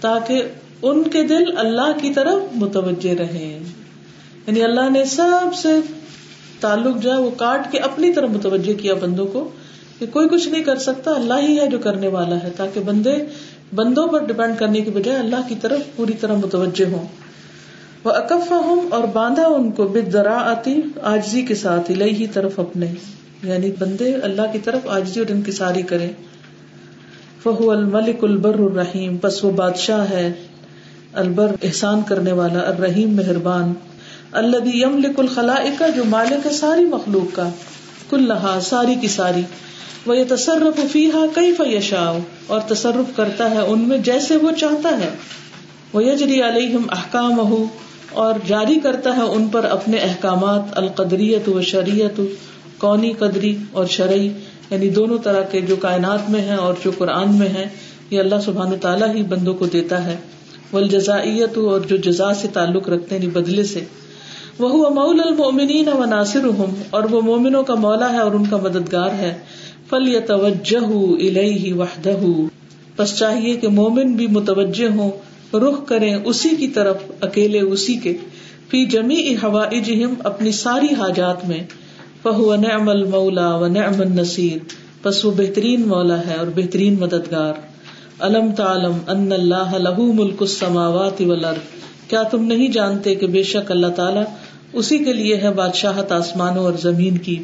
[0.00, 0.42] تاکہ
[0.82, 3.58] ان کے دل اللہ کی طرف متوجہ رہے
[4.46, 5.68] یعنی اللہ نے سب سے
[6.60, 9.48] تعلق جو ہے وہ کاٹ کے اپنی طرف متوجہ کیا بندوں کو
[9.98, 13.16] کہ کوئی کچھ نہیں کر سکتا، اللہ ہی ہے جو کرنے والا ہے، تاکہ بندے
[13.74, 17.27] بندوں پر ڈپینڈ کرنے کی بجائے اللہ کی طرف پوری طرح متوجہ ہوں۔
[18.04, 22.86] وہ اکفا ہوں اور باندھا ان کو بدرا آتی آجزی کے ساتھ ہی طرف اپنے۔
[23.42, 26.10] یعنی بندے اللہ کی طرف آجزی اور انکساری کرے
[27.42, 30.32] فہو الملک البر الرحیم بس وہ بادشاہ ہے،
[31.12, 33.72] البر، احسان کرنے والا، الرحیم، مہربان۔
[34.32, 35.54] اللہ یم لک الخلا
[35.96, 37.48] جو مالک ہے ساری مخلوق کا۔
[38.10, 39.42] کل لہا ساری کی ساری۔
[40.06, 44.88] وہ یہ تصرف فیحا کئی فیشا اور تصرف کرتا ہے ان میں جیسے وہ چاہتا
[44.88, 45.08] ہے۔
[45.92, 47.40] وہ یجری علیہم احکام
[48.12, 52.20] اور جاری کرتا ہے ان پر اپنے احکامات، القدریت و شریعت
[52.78, 54.30] کونی قدری اور شرعی
[54.70, 57.66] یعنی دونوں طرح کے جو کائنات میں ہے اور جو قرآن میں ہے
[58.10, 60.16] یہ اللہ سبحان تعالیٰ ہی بندوں کو دیتا ہے۔
[60.72, 63.84] ولجزائیت اور جو جزا سے تعلق رکھتے ہیں یعنی بدلے سے۔
[64.58, 66.40] وہ مول المومنین و ناصر
[66.90, 69.38] اور وہ مومنوں کا مولا ہے اور ان کا مددگار ہے۔
[69.88, 70.84] فل یا توجہ
[71.74, 72.16] وحدہ۔
[72.96, 75.10] بس چاہیے کہ مومن بھی متوجہ ہوں
[75.54, 78.16] رخ کریں اسی کی طرف، اکیلے اسی کے۔
[78.70, 79.68] فی جمی ہوا
[80.24, 81.60] اپنی ساری حاجات میں۔
[82.22, 84.58] فہو نعم المولا و نعم النصیر۔
[85.02, 87.52] پس وہ بہترین مولا ہے اور بہترین مددگار۔
[88.20, 91.58] علم تعلم ان اللہ له ملک السماوات والارض۔
[92.08, 94.24] کیا تم نہیں جانتے کہ بے شک اللہ تعالیٰ
[94.72, 97.42] اسی کے لیے ہے بادشاہت آسمانوں اور زمین کی؟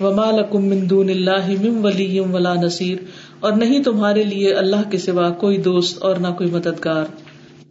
[0.00, 2.96] وما لکم من دون اللہ من ولی ولا نصیر۔
[3.42, 7.04] اور نہیں تمہارے لیے اللہ کے سوا کوئی دوست اور نہ کوئی مددگار۔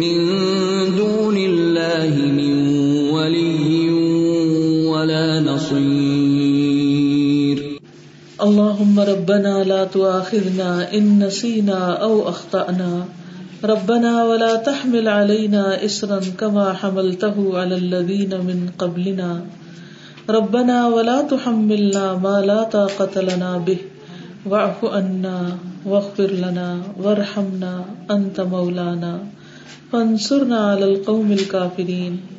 [0.00, 0.18] من
[0.98, 2.54] دون اللہ من
[3.12, 3.88] ولی
[4.86, 6.24] ولا نصير۔
[8.38, 13.06] اللهم ربنا لا تؤاخذنا ان نسينا او اخطأنا
[13.64, 19.40] ربنا ولا تحمل علينا اسرا كما حملته على الذين من قبلنا.
[20.30, 23.78] ربنا ولا تحملنا ما لا طاقة لنا به.
[24.46, 25.56] واعف عنا
[25.86, 29.18] واغفر لنا وارحمنا انت مولانا.
[29.92, 32.33] فانصرنا على القوم الكافرين.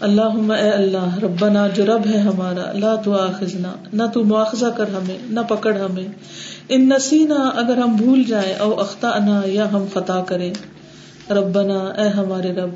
[0.00, 4.84] اللہم اے اللہ، ربنا جو رب ہے ہمارا، لا تو آخذنا نہ تو مواخذہ کر
[4.88, 6.08] ہمیں، نہ پکڑ ہمیں۔
[6.68, 10.52] ان نسینا، اگر ہم بھول جائیں، او اختانا یا ہم خطا کریں۔
[11.30, 12.70] ربنا اے ہمارے رب،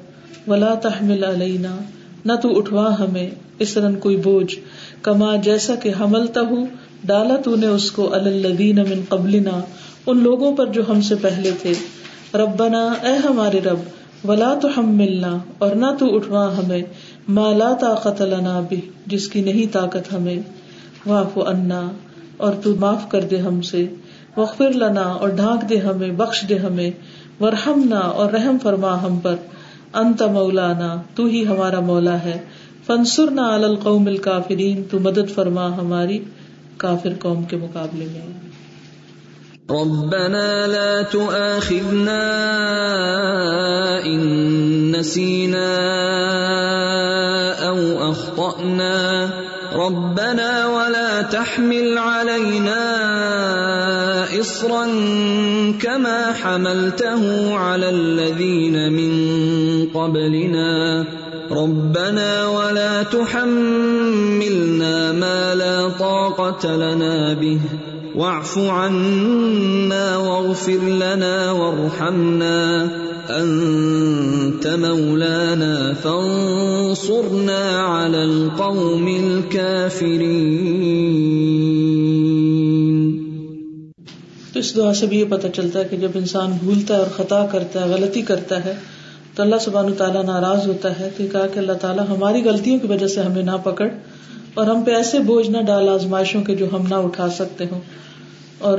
[0.51, 1.77] ولا تحمل علینا،
[2.25, 4.55] نہ تو اٹھوا ہمیں اس رن کوئی بوجھ۔
[5.03, 6.67] کما جیسا کہ حملتا ہوں
[7.05, 9.61] ڈالا تو نے اس کو الدین من قبلنا،
[10.07, 11.73] ان لوگوں پر جو ہم سے پہلے تھے۔
[12.35, 13.79] ربنا اے ہمارے رب،
[14.29, 16.83] ولا تو ہم ملنا اور نہ تو اٹھوا ہمیں۔
[17.31, 20.37] مالا طاقت لنا بھی جس کی نہیں طاقت ہمیں۔
[21.07, 21.91] واف انا
[22.37, 23.87] اور تو معاف کر دے ہم سے۔
[24.37, 26.91] وغفر لنا، اور ڈھانک دے ہمیں، بخش دے ہمیں۔
[27.41, 29.35] ورحمنا اور رحم فرما ہم پر۔
[29.95, 32.39] انت مولانا، تو ہی ہمارا مولا ہے۔
[32.87, 36.19] فنسرنا علی القوم الکافرین، تو مدد فرما ہماری
[36.77, 38.51] کافر قوم کے مقابلے میں۔
[39.71, 42.19] ربنا لا تؤاخذنا
[44.05, 44.21] ان
[44.93, 45.77] نسينا
[47.11, 47.20] او
[48.11, 49.31] اخطأنا
[49.75, 53.01] ربنا ولا تحمل علينا
[54.41, 54.87] اصرا
[55.83, 59.13] كما حملته على الذين من
[59.95, 61.05] قبلنا.
[61.51, 67.61] ربنا ولا تحملنا ما لا طاقه لنا به.
[68.17, 72.89] واعف عنا واغفر لنا وارحمنا.
[73.31, 76.80] انت مولانا فانصرنا.
[76.91, 80.31] على القوم الكافرين.
[84.53, 87.09] تو اس دعا سے بھی یہ پتہ چلتا ہے کہ جب انسان بھولتا ہے اور
[87.17, 88.75] خطا کرتا ہے، غلطی کرتا ہے،
[89.35, 92.87] تو اللہ سبحانہ تعالیٰ ناراض ہوتا ہے کہ کہا کہ اللہ تعالیٰ ہماری غلطیوں کی
[92.87, 93.89] وجہ سے ہمیں نہ پکڑ
[94.55, 97.81] اور ہم پہ ایسے بوجھ نہ ڈال آزمائشوں کے جو ہم نہ اٹھا سکتے ہوں
[98.59, 98.79] اور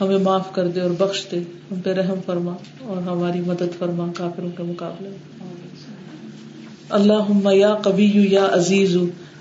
[0.00, 4.06] ہمیں معاف کر دے اور بخش دے، ہم پہ رحم فرما اور ہماری مدد فرما
[4.16, 5.08] کافروں کے مقابلے۔
[6.90, 8.96] اللہ یا کبھی یا عزیز،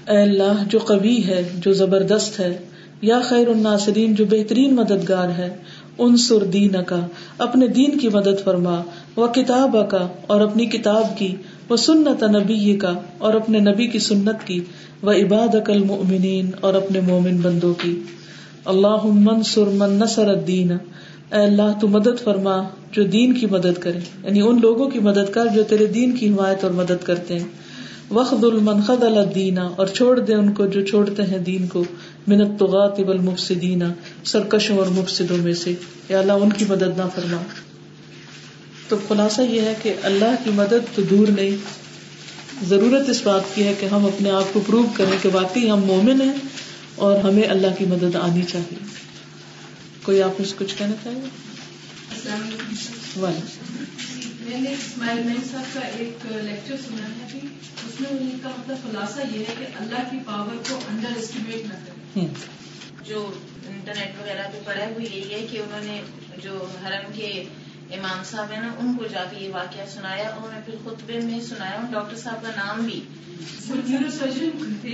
[0.09, 2.57] اے اللہ، جو کبھی ہے، جو زبردست ہے،
[3.01, 5.55] یا خیر الناصرین، جو بہترین مددگار ہے
[5.97, 6.99] ان سر دین کا
[7.37, 8.81] اپنے دین کی مدد فرما
[9.15, 11.35] وہ کتاب کا اور اپنی کتاب کی
[11.69, 14.59] وہ سنت نبی کا اور اپنے نبی کی سنت کی
[15.01, 17.99] وہ عباد اکل مومنین اور اپنے مومن بندوں کی۔
[18.65, 20.71] اللہ منصر من نصر الدین
[21.33, 25.33] اے اللہ تو مدد فرما جو دین کی مدد کرے۔ یعنی ان لوگوں کی مدد
[25.33, 27.47] کر جو تیرے دین کی حمایت اور مدد کرتے ہیں۔
[28.13, 31.83] وخد المنخد الدین اور چھوڑ دے ان کو جو چھوڑتے ہیں دین کو۔
[32.27, 33.83] منت طغات والمفسدین
[34.23, 35.73] سرکشوں اور مفسدوں میں سے۔
[36.09, 37.41] یا اللہ ان کی مدد نہ فرما۔
[38.87, 41.55] تو خلاصہ یہ ہے کہ اللہ کی مدد تو دور نہیں۔
[42.65, 45.81] ضرورت اس بات کی ہے کہ ہم اپنے آپ کو پروو کریں کہ واقعی ہم
[45.85, 46.33] مومن ہیں
[46.95, 49.02] اور ہمیں اللہ کی مدد آنی چاہیے۔
[50.03, 51.21] کوئی آپ اس کچھ کہنا چاہیں
[54.39, 57.39] میں نے اسماعیل مین صاحب کا ایک لیکچر سنا ہے ابھی
[57.87, 61.65] اس میں ان کا مطلب خلاصہ یہ ہے کہ اللہ کی پاور کو انڈر اسٹیمیٹ
[61.65, 62.27] نہ کریں۔
[63.05, 63.31] جو
[63.69, 66.01] انٹرنیٹ وغیرہ پہ پڑھا ہے وہ یہی ہے کہ انہوں نے
[66.43, 67.43] جو حرم کے
[67.91, 71.19] امام صاحب ہیں نا ان کو جا کے یہ واقعہ سنایا انہوں نے پھر خطبے
[71.19, 73.01] میں سنایا ڈاکٹر صاحب کا نام بھی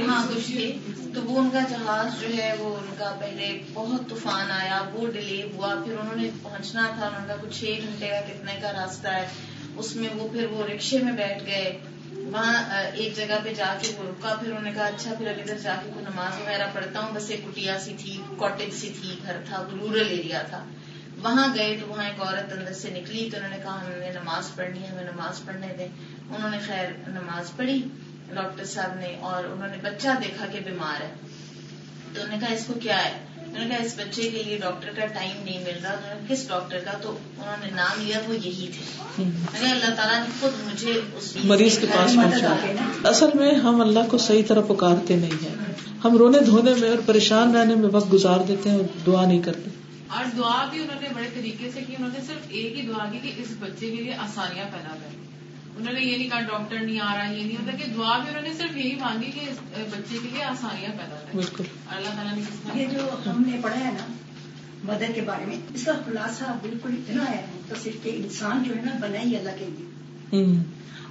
[0.08, 0.76] ہاں کچھ تھے۔
[1.14, 5.08] تو وہ ان کا جہاز جو ہے، وہ ان کا پہلے بہت طوفان آیا، وہ
[5.08, 8.72] ڈیلے ہوا، پھر انہوں نے پہنچنا تھا، انہوں کا کچھ چھ گھنٹے کا کتنے کا
[8.74, 9.28] راستہ ہے۔
[9.76, 11.78] اس میں وہ پھر وہ رکشے میں بیٹھ گئے۔
[12.14, 15.42] وہاں ایک جگہ پہ جا کے وہ رکا، پھر انہوں نے کہا اچھا پھر ابھی
[15.42, 18.92] ادھر جا کے کوئی نماز وغیرہ پڑھتا ہوں۔ بس ایک کٹیا سی تھی کاٹیج سی
[19.02, 20.64] تھی، گھر تھا رورل ایریا تھا۔
[21.24, 24.10] وہاں گئے تو وہاں ایک عورت اندر سے نکلی تو انہوں نے کہا ہم نے
[24.10, 25.88] نماز پڑھنی ہے ہمیں نماز پڑھنے دیں۔
[26.36, 27.84] انہوں نے خیر نماز پڑھی۔
[28.34, 31.10] ڈاکٹر صاحب نے اور انہوں نے بچہ دیکھا کہ بیمار ہے۔
[32.14, 33.12] تو انہوں نے کہا اس کو کیا ہے؟
[33.48, 36.36] انہوں نے کہا اس بچے کے لیے ڈاکٹر کا ٹائم نہیں مل رہا۔ انہوں نے
[36.36, 40.74] کس ڈاکٹر کا؟ تو انہوں نے نام لیا وہ یہی تھے۔ اللہ تعالیٰ نے خود
[40.74, 42.56] مجھے اس مریض کے پاس پہنچا۔
[43.04, 45.56] اصل میں ہم اللہ کو صحیح طرح پکارتے نہیں ہیں۔
[46.04, 49.42] ہم رونے دھونے میں اور پریشان رہنے میں وقت گزار دیتے ہیں اور دعا نہیں
[49.42, 49.79] کرتے۔
[50.10, 53.06] اور دعا بھی انہوں نے بڑے طریقے سے کی انہوں نے صرف ایک ہی دعا
[53.12, 55.30] کی کہ اس بچے کے لیے آسانیاں پیدا کریں۔
[55.78, 58.30] انہوں نے یہ نہیں کہا ڈاکٹر نہیں آ رہا یہ نہیں ہوتا کہ دعا بھی
[58.30, 59.42] انہوں نے صرف یہی مانگی کہ
[59.92, 63.58] بچے کے لیے آسانیاں پیدا کریں۔ بالکل۔ اللہ تعالیٰ نے کس یہ جو ہم نے
[63.64, 64.14] پڑھا ہے نا
[64.84, 68.76] مدر کے بارے میں اس کا خلاصہ بالکل اتنا ہے تو صرف کہ انسان جو
[68.76, 69.86] ہے نا بنا ہی اللہ کے لیے۔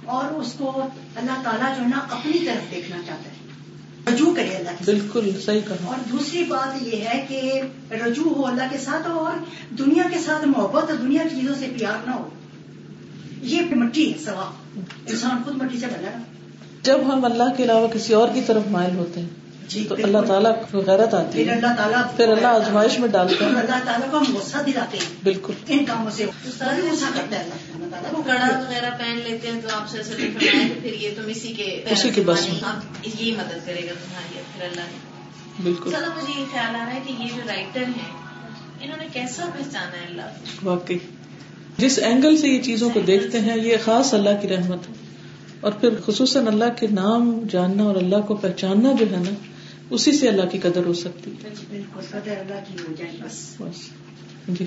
[0.05, 0.81] اور اس کو
[1.15, 3.38] اللہ تعالیٰ جو ہے نا اپنی طرف دیکھنا چاہتا ہے۔
[4.07, 7.61] رجوع کرے اللہ کے بالکل صحیح کہا۔ اور دوسری بات یہ ہے کہ
[7.93, 9.43] رجوع ہو اللہ کے ساتھ اور
[9.73, 12.29] دنیا کے ساتھ محبت اور دنیا کی چیزوں سے پیار نہ ہو۔
[13.41, 14.51] یہ مٹی ہے سوا
[15.07, 16.21] انسان خود مٹی سے بنا
[16.83, 19.29] جب ہم اللہ کے علاوہ کسی اور کی طرف مائل ہوتے ہیں
[19.69, 23.51] تو اللہ تعالیٰ کو غیرت آتی پھر اللہ تعالیٰ پھر اللہ آزمائش میں ڈالتے ہیں
[23.51, 27.43] اللہ تعالیٰ کو ہم غصہ دلاتے ہیں۔ بالکل۔ ان کاموں سے۔ غصہ کرتا ہے۔
[27.75, 29.97] اللہ تعالیٰ وہ کڑا وغیرہ پہن لیتے ہیں تو آپ سے
[30.81, 34.39] پھر یہ تم اسی کے اسی کے بس میں۔ آپ یہی مدد کرے گا تمہاری
[34.53, 34.97] پھر اللہ نے
[35.63, 38.19] بالکل۔ چلو مجھے یہ خیال آ رہا ہے کہ یہ جو رائٹر ہیں
[38.81, 40.21] انہوں نے کیسا پہچانا ہے اللہ
[40.63, 40.97] واقعی۔
[41.77, 44.93] جس اینگل سے یہ چیزوں کو دیکھتے ہیں یہ خاص اللہ کی رحمت ہے۔
[45.61, 49.33] اور پھر خصوصاً اللہ کے نام جاننا اور اللہ کو پہچاننا جو ہے نا
[49.89, 51.31] اسی سے اللہ کی قدر ہو سکتی
[54.47, 54.65] جی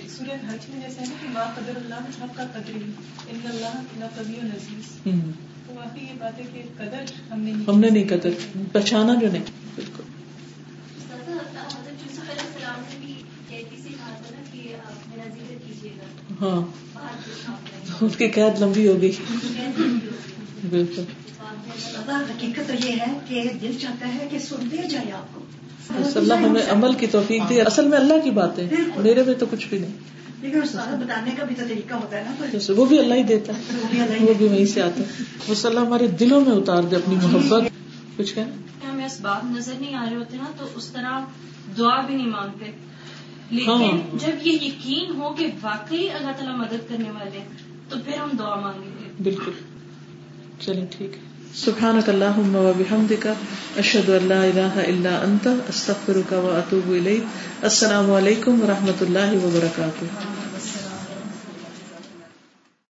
[7.31, 8.31] ہم نے نہیں ہم نے نہیں قدر۔
[8.73, 9.45] پہچانا جو نہیں۔
[9.77, 10.03] بالکل۔
[16.41, 16.61] ہاں۔
[18.01, 19.73] ان کی قید لمبی ہو گئی ہیں
[20.71, 21.03] بالکل۔
[22.09, 25.41] حقیقت تو یہ ہے کہ دل چاہتا ہے کہ سنتے جائے آپ کو۔
[26.15, 29.47] اللہ ہمیں عمل کی توفیق دی اصل میں اللہ کی بات ہے۔ میرے میں تو
[29.51, 29.93] کچھ بھی نہیں۔
[30.41, 32.47] لیکن استاد بتانے کا بھی تو طریقہ ہوتا ہے نا
[32.77, 33.63] وہ بھی اللہ ہی دیتا ہے۔
[34.21, 37.15] وہ بھی وہیں سے آتا ہے۔ وہ صلی اللہ ہمارے دلوں میں اتار دے اپنی
[37.15, 37.63] محبت۔
[38.17, 41.21] کچھ کہنا؟ ہمیں اسباب نظر نہیں آ رہے ہوتے نا تو اس طرح
[41.79, 42.71] دعا بھی نہیں مانگتے۔
[43.51, 47.49] لیکن ہاں۔ جب یہ یقین ہو کہ واقعی اللہ تعالیٰ مدد کرنے والے ہیں
[47.89, 49.51] تو پھر ہم دعا مانگیں گے۔ بالکل۔
[50.61, 53.27] چلیں ٹھیک ہے۔ سبحانك اللهم وبحمدك
[53.77, 57.25] اشهد ان لا اله الا انت استغفرك واتوب اليك
[57.63, 60.05] السلام علیکم ورحمۃ اللہ وبرکاتہ۔